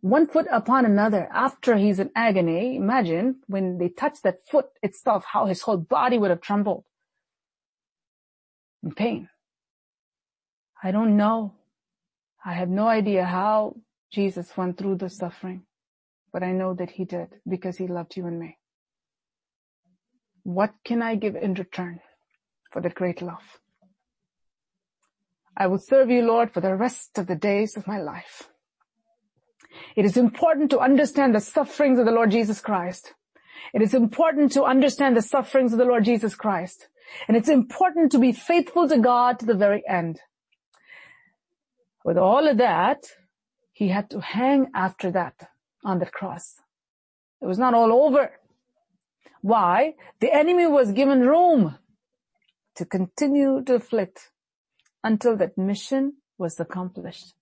[0.00, 5.24] one foot upon another after he's in agony, imagine when they touch that foot itself,
[5.33, 6.85] how his whole body would have trembled
[8.83, 9.28] in pain.
[10.83, 11.55] I don't know.
[12.45, 13.77] I have no idea how
[14.11, 15.62] Jesus went through the suffering,
[16.33, 18.57] but I know that he did because he loved you and me.
[20.43, 22.01] What can I give in return
[22.73, 23.61] for that great love?
[25.57, 28.49] I will serve you, Lord, for the rest of the days of my life.
[29.95, 33.14] It is important to understand the sufferings of the Lord Jesus Christ.
[33.75, 36.88] It is important to understand the sufferings of the Lord Jesus Christ.
[37.29, 40.21] And it's important to be faithful to God to the very end.
[42.11, 43.07] With all of that,
[43.70, 45.49] he had to hang after that
[45.85, 46.57] on the cross.
[47.40, 48.33] It was not all over.
[49.42, 49.94] Why?
[50.18, 51.79] The enemy was given room
[52.75, 54.33] to continue to afflict
[55.05, 57.33] until that mission was accomplished.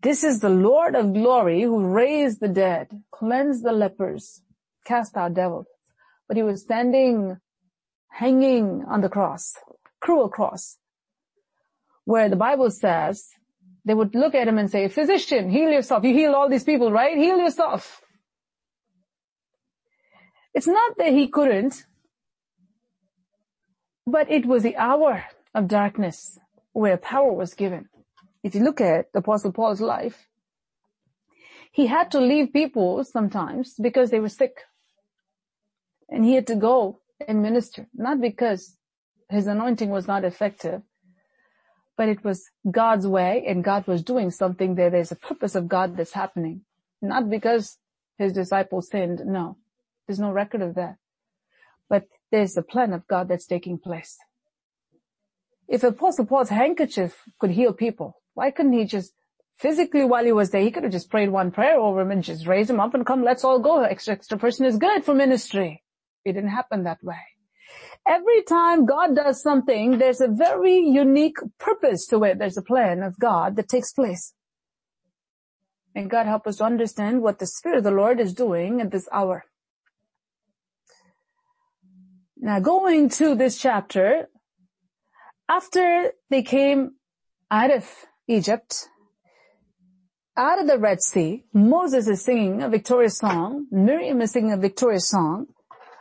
[0.00, 4.40] This is the Lord of glory who raised the dead, cleansed the lepers,
[4.86, 5.66] cast out devils.
[6.26, 7.36] But he was standing,
[8.08, 9.52] hanging on the cross,
[10.00, 10.78] cruel cross,
[12.06, 13.35] where the Bible says
[13.86, 16.02] they would look at him and say, physician, heal yourself.
[16.02, 17.16] You heal all these people, right?
[17.16, 18.02] Heal yourself.
[20.52, 21.84] It's not that he couldn't,
[24.04, 26.38] but it was the hour of darkness
[26.72, 27.88] where power was given.
[28.42, 30.26] If you look at Apostle Paul's life,
[31.70, 34.62] he had to leave people sometimes because they were sick.
[36.08, 38.76] And he had to go and minister, not because
[39.30, 40.82] his anointing was not effective,
[41.96, 44.90] but it was God's way and God was doing something there.
[44.90, 46.62] There's a purpose of God that's happening.
[47.00, 47.78] Not because
[48.18, 49.22] his disciples sinned.
[49.24, 49.56] No,
[50.06, 50.96] there's no record of that.
[51.88, 54.16] But there's a plan of God that's taking place.
[55.68, 59.12] If Apostle Paul's handkerchief could heal people, why couldn't he just
[59.56, 62.22] physically while he was there, he could have just prayed one prayer over him and
[62.22, 63.82] just raise him up and come, let's all go.
[63.82, 65.82] Extra, extra person is good for ministry.
[66.24, 67.20] It didn't happen that way.
[68.08, 72.38] Every time God does something, there's a very unique purpose to it.
[72.38, 74.32] There's a plan of God that takes place.
[75.94, 78.92] And God help us to understand what the Spirit of the Lord is doing at
[78.92, 79.44] this hour.
[82.36, 84.28] Now going to this chapter,
[85.48, 86.92] after they came
[87.50, 87.88] out of
[88.28, 88.88] Egypt,
[90.36, 94.58] out of the Red Sea, Moses is singing a victorious song, Miriam is singing a
[94.58, 95.46] victorious song.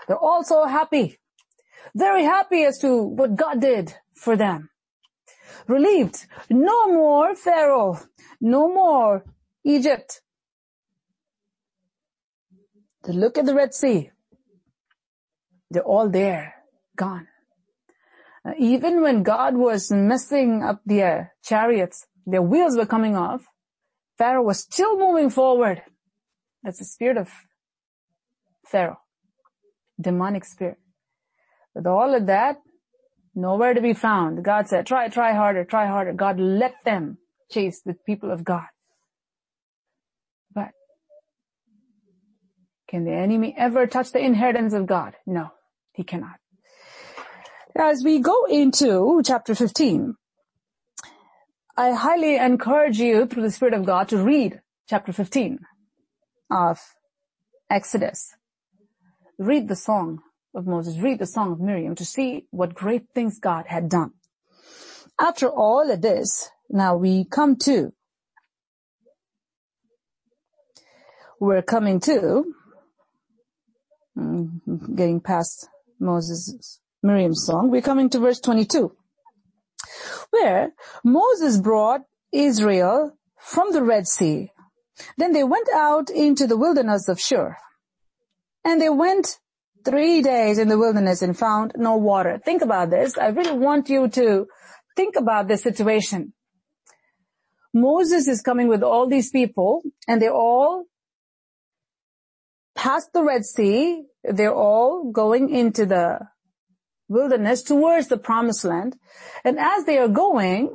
[0.08, 1.18] They're all so happy
[1.96, 4.70] very happy as to what God did for them.
[5.68, 6.26] Relieved.
[6.50, 8.00] No more Pharaoh.
[8.42, 9.24] No more
[9.64, 10.22] Egypt.
[13.08, 14.12] Look at the Red Sea.
[15.72, 16.56] They're all there.
[16.96, 17.28] Gone.
[18.46, 23.46] Uh, even when God was messing up their chariots, their wheels were coming off,
[24.18, 25.82] Pharaoh was still moving forward.
[26.64, 27.30] That's the spirit of
[28.66, 29.00] Pharaoh.
[30.00, 30.78] Demonic spirit.
[31.76, 32.62] With all of that,
[33.36, 34.44] nowhere to be found.
[34.44, 36.14] God said, try, try harder, try harder.
[36.14, 37.18] God let them
[37.52, 38.68] chase the people of God.
[40.54, 40.70] But
[42.88, 45.16] can the enemy ever touch the inheritance of God?
[45.28, 45.50] No,
[45.94, 46.38] he cannot.
[47.78, 50.16] As we go into chapter 15,
[51.76, 55.60] I highly encourage you through the Spirit of God to read chapter 15
[56.50, 56.80] of
[57.70, 58.34] Exodus.
[59.38, 60.22] Read the song
[60.56, 64.12] of Moses, read the Song of Miriam to see what great things God had done.
[65.20, 67.94] After all of this, now we come to,
[71.40, 72.54] we're coming to,
[74.18, 75.68] mm, getting past
[76.00, 78.92] Moses' Miriam's song, we're coming to verse 22,
[80.32, 84.52] where Moses brought Israel from the Red Sea.
[85.18, 87.58] Then they went out into the wilderness of Shur.
[88.64, 89.40] And they went
[89.86, 92.42] three days in the wilderness and found no water.
[92.44, 93.18] Think about this.
[93.18, 94.48] I really want you to
[94.96, 96.34] think about this situation.
[97.74, 100.86] Moses is coming with all these people and they're all
[102.74, 104.04] past the Red Sea.
[104.24, 106.20] They're all going into the
[107.08, 108.96] wilderness towards the promised land.
[109.44, 110.74] And as they are going,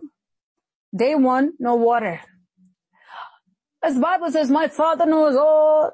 [0.92, 2.20] they want no water.
[3.82, 5.92] As the Bible says, my father knows all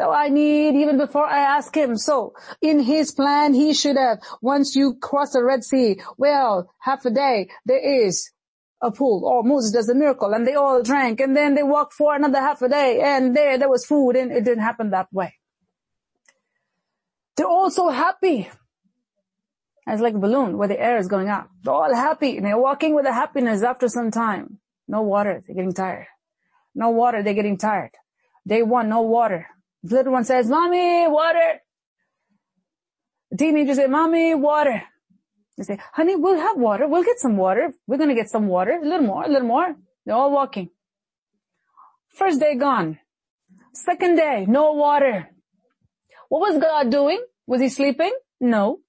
[0.00, 1.98] that I need even before I ask him.
[1.98, 2.32] So
[2.62, 7.10] in his plan, he should have, once you cross the Red Sea, well, half a
[7.10, 8.30] day, there is
[8.80, 11.92] a pool or Moses does a miracle and they all drank and then they walked
[11.92, 15.12] for another half a day and there, there was food and it didn't happen that
[15.12, 15.34] way.
[17.36, 18.48] They're all so happy.
[19.86, 21.50] It's like a balloon where the air is going up.
[21.62, 24.60] They're all happy and they're walking with a happiness after some time.
[24.88, 26.06] No water, they're getting tired.
[26.74, 27.90] No water, they're getting tired.
[28.46, 29.46] Day one, no water.
[29.82, 31.60] The little one says, mommy, water.
[33.30, 34.82] The teenager say, mommy, water.
[35.56, 36.88] They say, honey, we'll have water.
[36.88, 37.72] We'll get some water.
[37.86, 38.78] We're going to get some water.
[38.82, 39.74] A little more, a little more.
[40.04, 40.70] They're all walking.
[42.08, 42.98] First day gone.
[43.72, 45.28] Second day, no water.
[46.28, 47.22] What was God doing?
[47.46, 48.12] Was he sleeping?
[48.40, 48.80] No.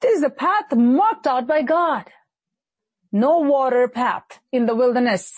[0.00, 2.04] This is a path marked out by God.
[3.10, 5.34] No water path in the wilderness.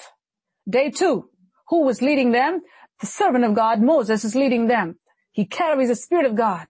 [0.69, 1.31] Day two.
[1.69, 2.63] Who was leading them?
[3.01, 4.99] The servant of God, Moses, is leading them.
[5.33, 6.67] He carries the Spirit of God,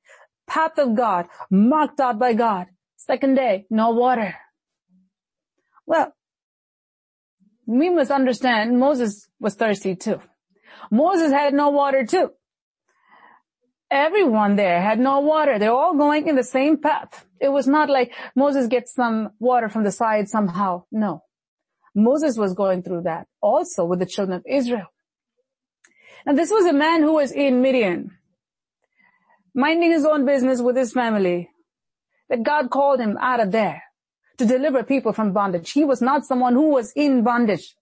[0.46, 2.66] path of God, marked out by God.
[2.96, 4.36] Second day, no water.
[5.86, 6.14] Well,
[7.66, 10.20] we must understand Moses was thirsty too.
[10.90, 12.30] Moses had no water too.
[13.90, 15.58] Everyone there had no water.
[15.58, 17.26] They're all going in the same path.
[17.40, 20.84] It was not like Moses gets some water from the side somehow.
[20.92, 21.24] No.
[21.94, 24.86] Moses was going through that also with the children of Israel.
[26.26, 28.16] And this was a man who was in Midian,
[29.54, 31.50] minding his own business with his family,
[32.29, 33.83] that God called him out of there
[34.38, 35.73] to deliver people from bondage.
[35.73, 37.75] He was not someone who was in bondage,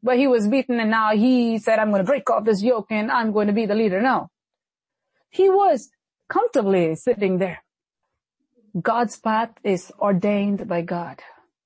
[0.00, 2.90] where he was beaten and now he said, I'm going to break off this yoke
[2.90, 4.00] and I'm going to be the leader.
[4.00, 4.30] No.
[5.30, 5.90] He was
[6.28, 7.62] comfortably sitting there.
[8.80, 11.20] God's path is ordained by God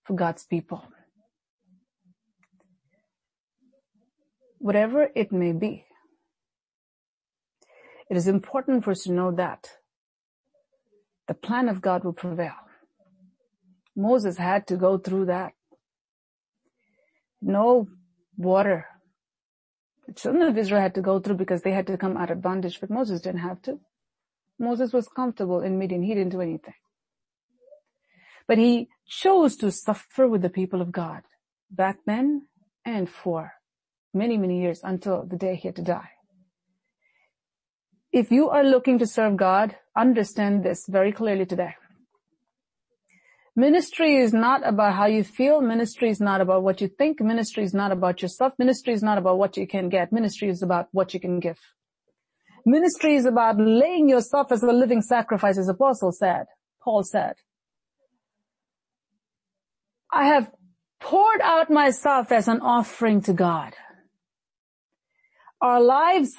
[0.05, 0.85] for God's people.
[4.59, 5.87] Whatever it may be.
[8.11, 9.71] It is important for us to know that
[11.29, 12.55] the plan of God will prevail.
[13.97, 15.53] Moses had to go through that.
[17.43, 17.89] no
[18.37, 18.87] water.
[20.07, 22.43] The children of Israel had to go through because they had to come out of
[22.43, 23.81] bondage, but Moses didn't have to.
[24.59, 26.03] Moses was comfortable in Midian.
[26.03, 26.75] He didn't do anything.
[28.47, 31.23] But he chose to suffer with the people of God
[31.71, 32.49] back then
[32.85, 33.53] and for
[34.13, 36.11] many, many years until the day he had to die.
[38.13, 41.75] If you are looking to serve God, understand this very clearly today.
[43.55, 45.61] Ministry is not about how you feel.
[45.61, 47.21] Ministry is not about what you think.
[47.21, 48.53] Ministry is not about yourself.
[48.59, 50.13] Ministry is not about what you can get.
[50.13, 51.59] Ministry is about what you can give.
[52.65, 56.47] Ministry is about laying yourself as a living sacrifice, as Apostle said,
[56.83, 57.35] Paul said.
[60.13, 60.51] I have
[61.01, 63.75] poured out myself as an offering to God.
[65.61, 66.35] Our lives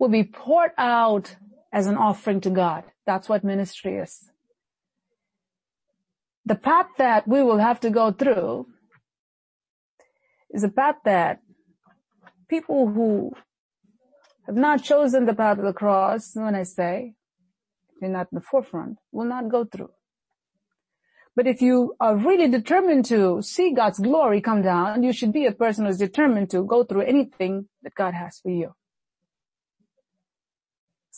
[0.00, 1.36] will be poured out
[1.72, 2.84] as an offering to God.
[3.06, 4.30] That's what ministry is.
[6.46, 8.66] The path that we will have to go through
[10.50, 11.40] is a path that
[12.48, 13.32] people who
[14.46, 17.14] have not chosen the path of the cross, when I say,
[18.00, 19.90] they're not in the forefront, will not go through.
[21.36, 25.44] But if you are really determined to see God's glory come down, you should be
[25.44, 28.74] a person who's determined to go through anything that God has for you.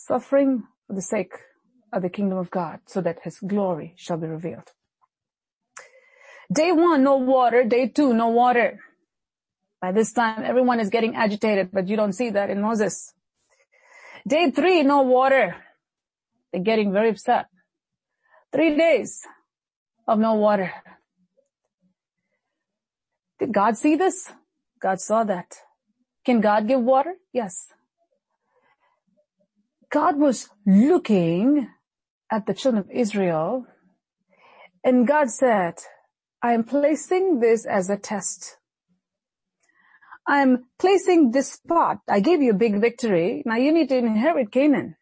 [0.05, 1.33] Suffering for the sake
[1.93, 4.69] of the kingdom of God so that his glory shall be revealed.
[6.51, 7.63] Day one, no water.
[7.63, 8.81] Day two, no water.
[9.81, 13.13] By this time, everyone is getting agitated, but you don't see that in Moses.
[14.27, 15.55] Day three, no water.
[16.51, 17.45] They're getting very upset.
[18.51, 19.25] Three days,
[20.05, 20.73] of no water.
[23.39, 24.31] Did God see this?
[24.81, 25.55] God saw that.
[26.25, 27.15] Can God give water?
[27.31, 27.72] Yes.
[29.93, 31.69] God was looking
[32.31, 33.67] at the children of Israel
[34.83, 35.75] and God said,
[36.41, 38.57] I am placing this as a test.
[40.27, 41.99] I'm placing this spot.
[42.09, 43.43] I gave you a big victory.
[43.45, 44.95] Now you need to inherit Canaan.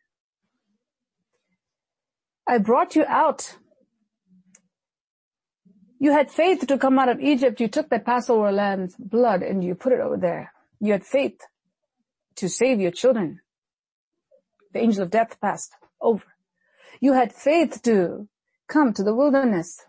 [2.46, 3.56] I brought you out
[6.02, 7.62] you had faith to come out of Egypt.
[7.62, 10.52] You took the Passover lamb's blood and you put it over there.
[10.80, 11.40] You had faith
[12.38, 13.42] to save your children.
[14.74, 16.24] The angel of death passed over.
[17.00, 18.28] You had faith to
[18.68, 19.80] come to the wilderness.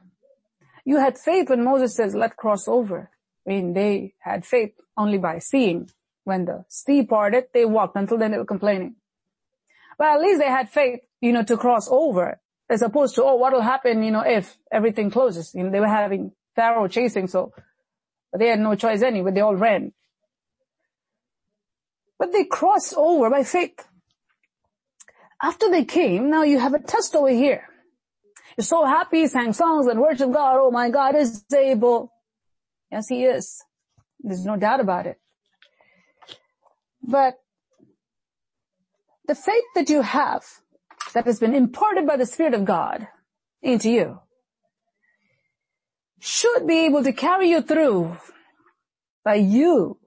[0.84, 3.10] You had faith when Moses says, let cross over.
[3.46, 5.90] I mean, they had faith only by seeing.
[6.24, 8.94] When the sea parted, they walked until then they were complaining.
[9.98, 13.34] But at least they had faith, you know, to cross over as opposed to, oh,
[13.34, 15.52] what will happen, you know, if everything closes?
[15.54, 17.52] You know, they were having Pharaoh chasing, so
[18.36, 19.32] they had no choice anyway.
[19.32, 19.92] They all ran.
[22.18, 23.84] But they crossed over by faith.
[25.42, 27.64] After they came, now you have a test over here.
[28.56, 30.56] You're so happy, sang songs and worship God.
[30.58, 32.12] Oh my God is able.
[32.90, 33.62] Yes, he is.
[34.20, 35.18] There's no doubt about it.
[37.02, 37.34] But
[39.26, 40.44] the faith that you have
[41.14, 43.08] that has been imparted by the Spirit of God
[43.62, 44.20] into you
[46.20, 48.16] should be able to carry you through
[49.24, 49.98] by you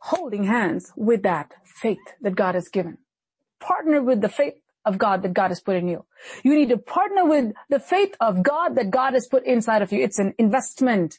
[0.00, 2.98] holding hands with that faith that God has given.
[3.60, 4.54] Partner with the faith
[4.84, 6.04] of God that God has put in you.
[6.42, 9.92] You need to partner with the faith of God that God has put inside of
[9.92, 10.02] you.
[10.02, 11.18] It's an investment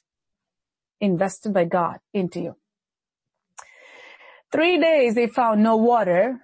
[0.99, 2.55] invested by God into you.
[4.51, 6.39] Three days they found no water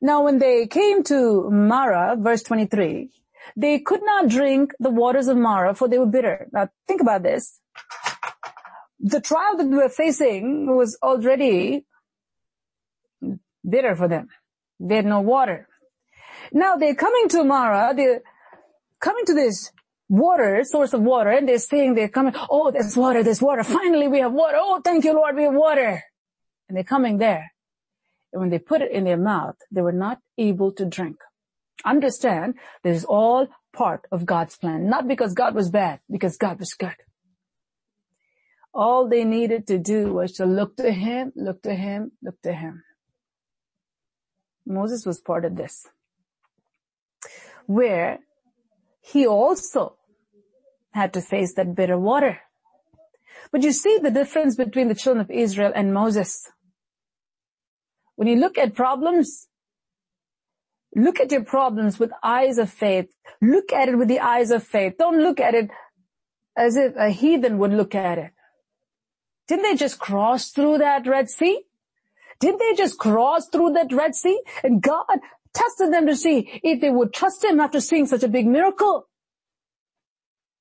[0.00, 3.10] now when they came to Marah, verse 23,
[3.56, 6.48] they could not drink the waters of Marah for they were bitter.
[6.52, 7.60] Now think about this.
[9.00, 11.84] The trial that they were facing was already
[13.68, 14.28] bitter for them.
[14.78, 15.68] They had no water.
[16.52, 18.22] Now they're coming to Marah, they're
[19.00, 19.72] coming to this
[20.08, 23.64] water, source of water, and they're saying they're coming, oh, there's water, there's water.
[23.64, 24.56] Finally we have water.
[24.60, 26.02] Oh, thank you, Lord, we have water.
[26.68, 27.52] And they're coming there.
[28.32, 31.16] And when they put it in their mouth, they were not able to drink.
[31.84, 34.88] Understand, this is all part of God's plan.
[34.88, 36.96] Not because God was bad, because God was good.
[38.74, 42.52] All they needed to do was to look to Him, look to Him, look to
[42.52, 42.82] Him.
[44.66, 45.86] Moses was part of this.
[47.66, 48.18] Where
[49.00, 49.96] he also
[50.92, 52.40] had to face that bitter water.
[53.52, 56.50] But you see the difference between the children of Israel and Moses.
[58.16, 59.46] When you look at problems,
[60.94, 63.08] look at your problems with eyes of faith.
[63.40, 64.94] Look at it with the eyes of faith.
[64.98, 65.70] Don't look at it
[66.56, 68.32] as if a heathen would look at it.
[69.46, 71.62] Didn't they just cross through that Red Sea?
[72.40, 74.40] Didn't they just cross through that Red Sea?
[74.62, 75.04] And God
[75.54, 79.08] tested them to see if they would trust Him after seeing such a big miracle.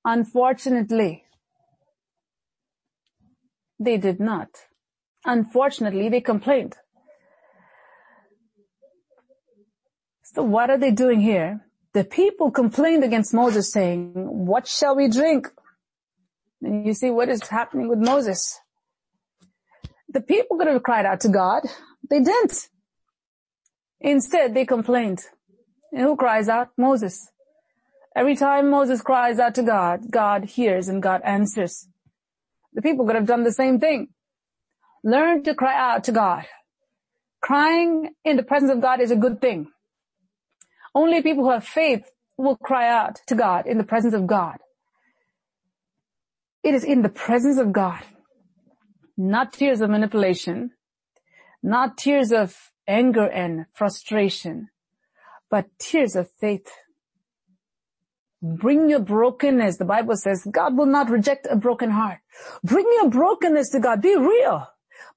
[0.05, 1.26] Unfortunately,
[3.80, 4.49] They did not.
[5.26, 6.76] Unfortunately, they complained.
[10.23, 11.65] So what are they doing here?
[11.93, 15.47] The people complained against Moses saying, what shall we drink?
[16.61, 18.59] And you see what is happening with Moses.
[20.16, 21.63] The people could have cried out to God.
[22.09, 22.70] They didn't.
[23.99, 25.22] Instead, they complained.
[25.91, 26.70] And who cries out?
[26.78, 27.30] Moses.
[28.16, 31.89] Every time Moses cries out to God, God hears and God answers.
[32.74, 34.07] The people could have done the same thing.
[35.03, 36.45] Learn to cry out to God.
[37.41, 39.68] Crying in the presence of God is a good thing.
[40.95, 44.59] Only people who have faith will cry out to God in the presence of God.
[46.63, 48.01] It is in the presence of God,
[49.18, 50.72] not tears of manipulation,
[51.63, 54.70] not tears of anger and frustration,
[55.49, 56.70] but tears of faith.
[58.41, 59.78] Bring your brokenness.
[59.78, 62.20] The Bible says God will not reject a broken heart.
[62.63, 64.01] Bring your brokenness to God.
[64.01, 64.68] Be real.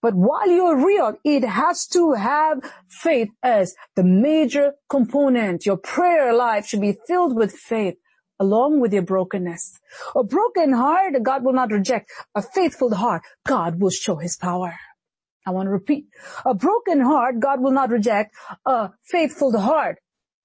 [0.00, 5.66] But while you're real, it has to have faith as the major component.
[5.66, 7.96] Your prayer life should be filled with faith
[8.38, 9.78] along with your brokenness.
[10.14, 12.10] A broken heart, God will not reject.
[12.34, 14.74] A faithful heart, God will show his power.
[15.46, 16.06] I want to repeat.
[16.44, 18.34] A broken heart, God will not reject.
[18.66, 19.98] A faithful heart,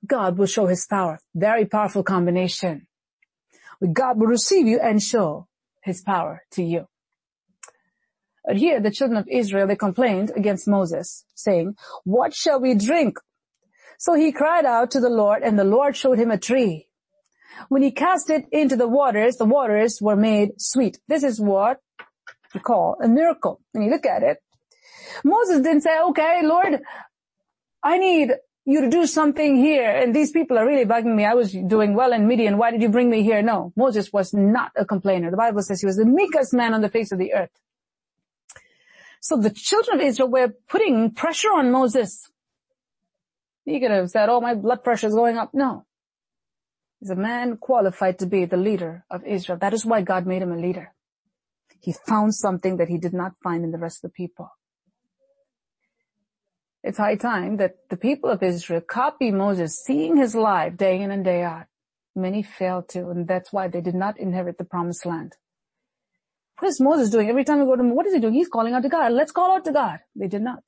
[0.05, 1.19] God will show his power.
[1.35, 2.87] Very powerful combination.
[3.91, 5.47] God will receive you and show
[5.81, 6.87] his power to you.
[8.45, 13.17] But here the children of Israel, they complained against Moses, saying, what shall we drink?
[13.97, 16.87] So he cried out to the Lord and the Lord showed him a tree.
[17.69, 20.99] When he cast it into the waters, the waters were made sweet.
[21.07, 21.79] This is what
[22.53, 23.61] we call a miracle.
[23.71, 24.37] When you look at it,
[25.23, 26.81] Moses didn't say, okay, Lord,
[27.83, 28.31] I need
[28.65, 31.25] you to do something here and these people are really bugging me.
[31.25, 32.57] I was doing well in Midian.
[32.57, 33.41] Why did you bring me here?
[33.41, 35.31] No, Moses was not a complainer.
[35.31, 37.51] The Bible says he was the meekest man on the face of the earth.
[39.19, 42.29] So the children of Israel were putting pressure on Moses.
[43.65, 45.51] He could have said, oh, my blood pressure is going up.
[45.53, 45.85] No.
[47.03, 49.57] He's a man qualified to be the leader of Israel.
[49.59, 50.93] That is why God made him a leader.
[51.81, 54.47] He found something that he did not find in the rest of the people.
[56.81, 61.11] It's high time that the people of Israel copy Moses, seeing his life day in
[61.11, 61.65] and day out.
[62.15, 65.33] Many failed to, and that's why they did not inherit the promised land.
[66.59, 67.29] What is Moses doing?
[67.29, 68.33] Every time we go to him, what is he doing?
[68.33, 69.11] He's calling out to God.
[69.11, 69.99] Let's call out to God.
[70.15, 70.63] They did not.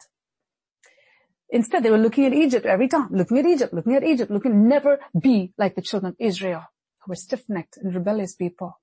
[1.49, 4.67] Instead, they were looking at Egypt every time, looking at Egypt, looking at Egypt, looking
[4.67, 6.63] never be like the children of Israel,
[6.99, 8.79] who were stiff-necked and rebellious people.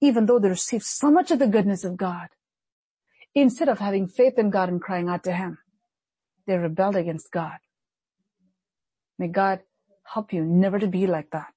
[0.00, 2.28] Even though they received so much of the goodness of God,
[3.34, 5.58] instead of having faith in God and crying out to Him,
[6.46, 7.58] they rebelled against God.
[9.18, 9.60] May God
[10.04, 11.52] help you never to be like that.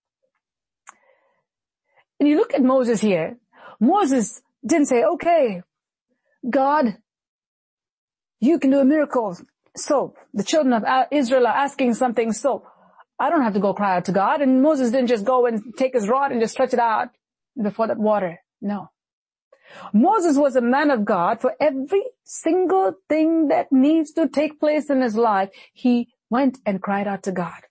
[2.20, 3.38] And you look at Moses here.
[3.80, 5.64] Moses didn't say, okay,
[6.50, 6.98] God,
[8.40, 9.38] you can do a miracle.
[9.84, 12.32] So the children of uh, Israel are asking something.
[12.34, 12.64] So
[13.20, 14.42] I don't have to go cry out to God.
[14.42, 17.10] And Moses didn't just go and take his rod and just stretch it out
[17.62, 18.40] before that water.
[18.62, 18.90] No.
[19.94, 24.90] Moses was a man of God for every single thing that needs to take place
[24.90, 25.50] in his life.
[25.74, 27.62] He went and cried out to God.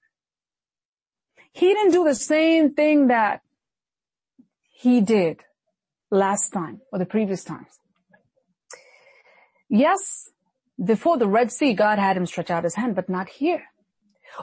[1.53, 3.41] He didn't do the same thing that
[4.71, 5.41] he did
[6.11, 7.81] last time or the previous times.
[9.69, 10.31] Yes,
[10.83, 13.65] before the Red Sea, God had him stretch out his hand, but not here.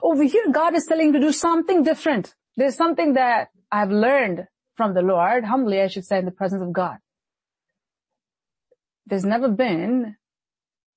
[0.02, 2.36] Over here, God is telling him to do something different.
[2.58, 6.62] There's something that I've learned from the Lord, humbly I should say, in the presence
[6.62, 6.98] of God
[9.06, 10.16] there's never been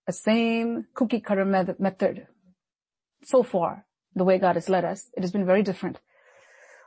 [0.06, 2.26] a same cookie cutter method
[3.22, 3.84] so far,
[4.14, 5.10] the way God has led us.
[5.14, 6.00] It has been very different.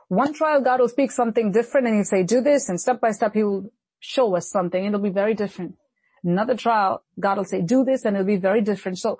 [0.08, 3.12] One trial, God will speak something different and he'll say, do this, and step by
[3.12, 4.84] step he will show us something.
[4.84, 5.76] It'll be very different.
[6.24, 8.98] Another trial, God will say, do this, and it'll be very different.
[8.98, 9.18] So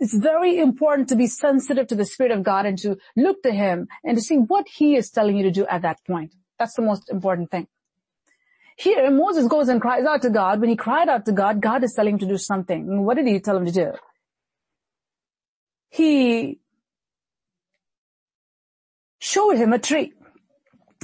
[0.00, 3.52] it's very important to be sensitive to the Spirit of God and to look to
[3.52, 6.34] Him and to see what He is telling you to do at that point.
[6.58, 7.68] That's the most important thing.
[8.76, 10.60] Here, Moses goes and cries out to God.
[10.60, 13.04] When he cried out to God, God is telling him to do something.
[13.04, 13.92] What did he tell him to do?
[15.90, 16.58] He
[19.20, 20.14] showed him a tree.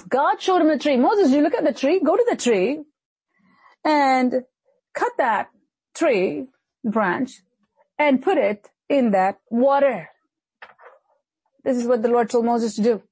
[0.08, 0.96] God showed him a tree.
[0.96, 2.80] Moses, you look at the tree, go to the tree
[3.84, 4.42] and
[4.98, 5.50] cut that
[5.94, 6.46] tree
[6.84, 7.42] branch
[7.98, 10.08] and put it in that water.
[11.64, 13.02] This is what the Lord told Moses to do.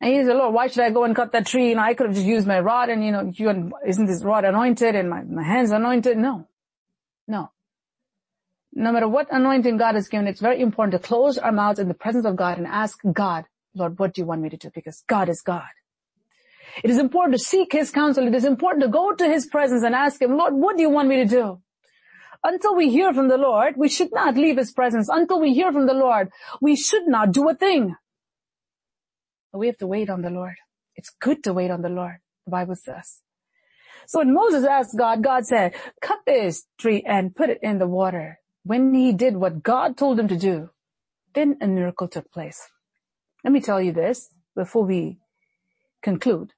[0.00, 1.70] And he said, Lord, why should I go and cut that tree?
[1.70, 4.44] And I could have just used my rod and, you know, you, isn't this rod
[4.44, 6.18] anointed and my, my hands anointed?
[6.18, 6.48] No.
[7.28, 7.50] No.
[8.74, 11.88] No matter what anointing God has given, it's very important to close our mouths in
[11.88, 13.44] the presence of God and ask God,
[13.74, 14.70] Lord, what do you want me to do?
[14.74, 15.70] Because God is God.
[16.82, 18.26] It is important to seek His counsel.
[18.26, 20.90] It is important to go to His presence and ask Him, Lord, what do you
[20.90, 21.60] want me to do?
[22.44, 25.08] Until we hear from the Lord, we should not leave His presence.
[25.08, 27.94] Until we hear from the Lord, we should not do a thing.
[29.52, 30.54] But we have to wait on the Lord.
[30.96, 32.16] It's good to wait on the Lord,
[32.46, 33.20] the Bible says.
[34.06, 37.86] So when Moses asked God, God said, cut this tree and put it in the
[37.86, 38.40] water.
[38.64, 40.70] When he did what God told him to do,
[41.34, 42.68] then a miracle took place.
[43.44, 45.18] Let me tell you this before we
[46.02, 46.52] conclude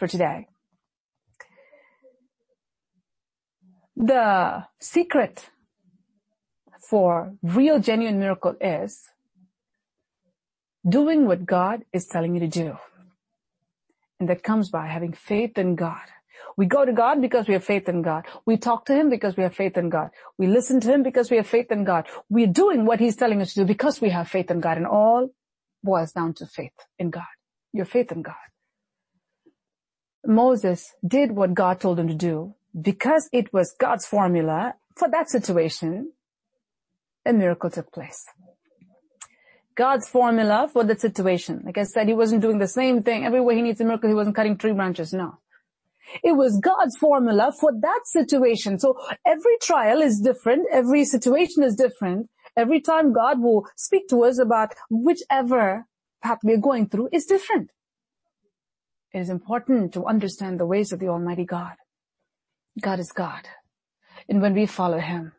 [0.00, 0.48] for today.
[3.96, 5.50] The secret
[6.88, 9.02] for real genuine miracle is
[10.88, 12.78] doing what God is telling you to do.
[14.18, 16.06] And that comes by having faith in God.
[16.56, 18.24] We go to God because we have faith in God.
[18.46, 20.10] We talk to Him because we have faith in God.
[20.38, 22.06] We listen to Him because we have faith in God.
[22.30, 24.86] We're doing what He's telling us to do because we have faith in God and
[24.86, 25.28] all
[25.82, 27.32] boils down to faith in God.
[27.72, 28.49] Your faith in God.
[30.26, 35.30] Moses did what God told him to do because it was God's formula for that
[35.30, 36.12] situation.
[37.26, 38.24] A miracle took place.
[39.74, 41.62] God's formula for the situation.
[41.64, 43.24] Like I said, he wasn't doing the same thing.
[43.24, 45.12] Everywhere he needs a miracle, he wasn't cutting tree branches.
[45.12, 45.38] No.
[46.22, 48.78] It was God's formula for that situation.
[48.78, 50.66] So every trial is different.
[50.72, 52.28] Every situation is different.
[52.56, 55.86] Every time God will speak to us about whichever
[56.22, 57.70] path we're going through is different.
[59.12, 61.74] It is important to understand the ways of the Almighty God.
[62.80, 63.48] God is God.
[64.28, 65.32] And when we follow Him,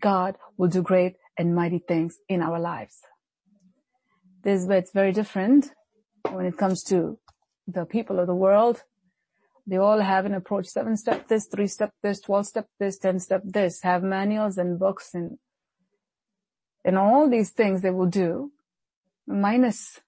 [0.00, 2.98] God will do great and mighty things in our lives.
[4.42, 5.70] This is where it's very different
[6.30, 7.18] when it comes to
[7.68, 8.82] the people of the world.
[9.66, 13.20] They all have an approach, seven step this, three step this, 12 step this, 10
[13.20, 15.38] step this, have manuals and books and,
[16.84, 18.50] and all these things they will do
[19.26, 20.00] minus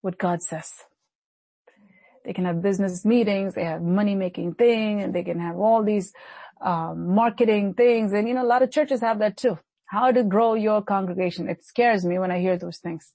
[0.00, 0.72] what God says.
[2.24, 5.82] They can have business meetings, they have money making thing, and they can have all
[5.82, 6.12] these
[6.60, 8.12] um, marketing things.
[8.12, 9.58] And you know, a lot of churches have that too.
[9.86, 11.48] How to grow your congregation.
[11.48, 13.12] It scares me when I hear those things.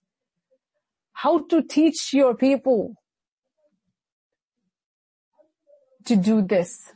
[1.13, 2.95] How to teach your people
[6.05, 6.93] to do this.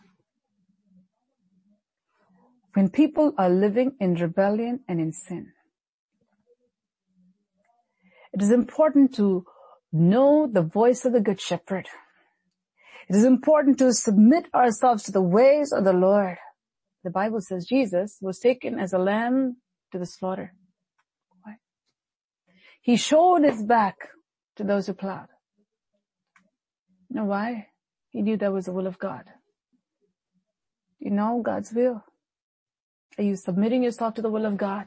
[2.74, 5.52] When people are living in rebellion and in sin,
[8.34, 9.46] it is important to
[9.92, 11.88] know the voice of the good shepherd.
[13.10, 16.38] It is important to submit ourselves to the ways of the Lord.
[17.04, 19.58] The Bible says Jesus was taken as a lamb
[19.92, 20.54] to the slaughter.
[22.82, 23.96] He showed his back
[24.56, 25.28] to those who plowed.
[27.10, 27.68] You know why?
[28.10, 29.26] He knew that was the will of God.
[31.00, 32.04] You know God's will.
[33.18, 34.86] Are you submitting yourself to the will of God?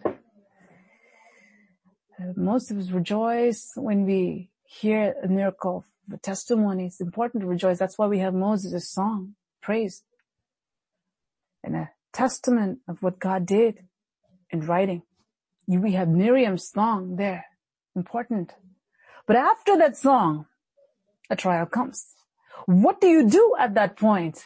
[2.19, 6.87] Uh, most of us rejoice when we hear a miracle, the testimony.
[6.87, 7.79] It's important to rejoice.
[7.79, 10.03] That's why we have Moses' song, praise,
[11.63, 13.85] and a testament of what God did
[14.51, 15.03] in writing.
[15.67, 17.47] We have Miriam's song there,
[17.97, 18.53] important.
[19.27, 20.47] But after that song,
[21.31, 22.15] a trial comes.
[22.67, 24.45] What do you do at that point?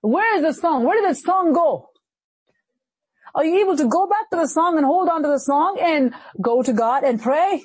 [0.00, 0.84] Where is the song?
[0.84, 1.90] Where did the song go?
[3.34, 5.78] Are you able to go back to the song and hold on to the song
[5.80, 7.62] and go to God and pray?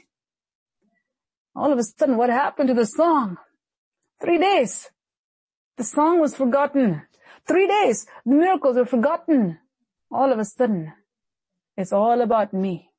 [1.62, 3.38] All of a sudden, what happened to the song?
[4.20, 4.90] Three days.
[5.78, 7.04] The song was forgotten.
[7.48, 9.60] Three days, the miracles were forgotten.
[10.12, 10.92] All of a sudden,
[11.78, 12.90] it's all about me.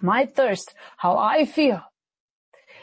[0.00, 1.80] My thirst, how I feel.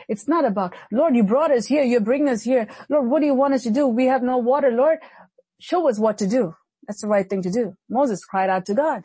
[0.09, 2.67] It's not about, Lord, you brought us here, you're bringing us here.
[2.89, 3.87] Lord, what do you want us to do?
[3.87, 4.71] We have no water.
[4.71, 4.99] Lord,
[5.57, 6.53] show us what to do.
[6.85, 7.77] That's the right thing to do.
[7.89, 9.03] Moses cried out to God.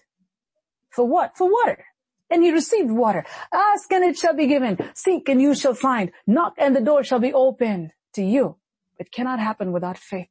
[0.91, 1.37] For what?
[1.37, 1.84] For water.
[2.31, 3.24] And he received water.
[3.53, 4.79] Ask and it shall be given.
[4.95, 6.11] Seek and you shall find.
[6.27, 8.57] Knock and the door shall be opened to you.
[8.99, 10.31] It cannot happen without faith.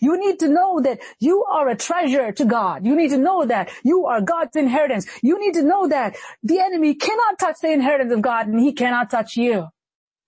[0.00, 2.84] You need to know that you are a treasure to God.
[2.84, 5.06] You need to know that you are God's inheritance.
[5.22, 8.72] You need to know that the enemy cannot touch the inheritance of God and he
[8.72, 9.68] cannot touch you.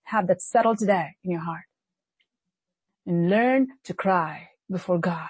[0.03, 1.63] Have that settled today in your heart.
[3.05, 5.29] And learn to cry before God.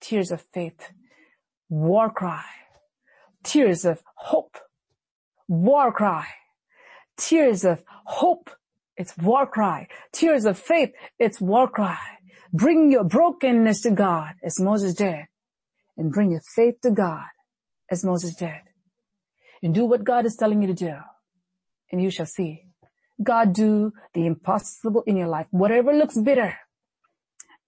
[0.00, 0.92] Tears of faith.
[1.68, 2.44] War cry.
[3.42, 4.58] Tears of hope
[5.48, 6.26] war cry.
[7.16, 8.50] Tears of hope,
[8.96, 9.88] it's war cry.
[10.12, 11.98] Tears of faith, it's war cry.
[12.52, 15.26] Bring your brokenness to God as Moses did
[15.96, 17.24] and bring your faith to God
[17.90, 18.62] as Moses did
[19.62, 20.94] and do what God is telling you to do
[21.90, 22.62] and you shall see
[23.22, 25.46] God do the impossible in your life.
[25.50, 26.58] Whatever looks bitter,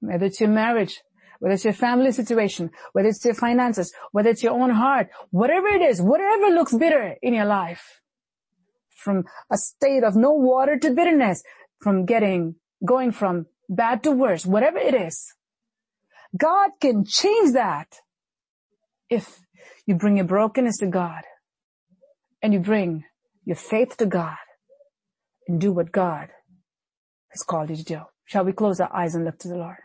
[0.00, 1.00] whether it's your marriage,
[1.38, 5.68] whether it's your family situation, whether it's your finances, whether it's your own heart, whatever
[5.68, 8.00] it is, whatever looks bitter in your life,
[8.88, 11.42] from a state of no water to bitterness,
[11.80, 15.32] from getting, going from bad to worse, whatever it is,
[16.36, 18.00] God can change that
[19.08, 19.40] if
[19.86, 21.22] you bring your brokenness to God
[22.42, 23.04] and you bring
[23.44, 24.36] your faith to God
[25.46, 26.28] and do what God
[27.28, 28.00] has called you to do.
[28.26, 29.78] Shall we close our eyes and look to the Lord?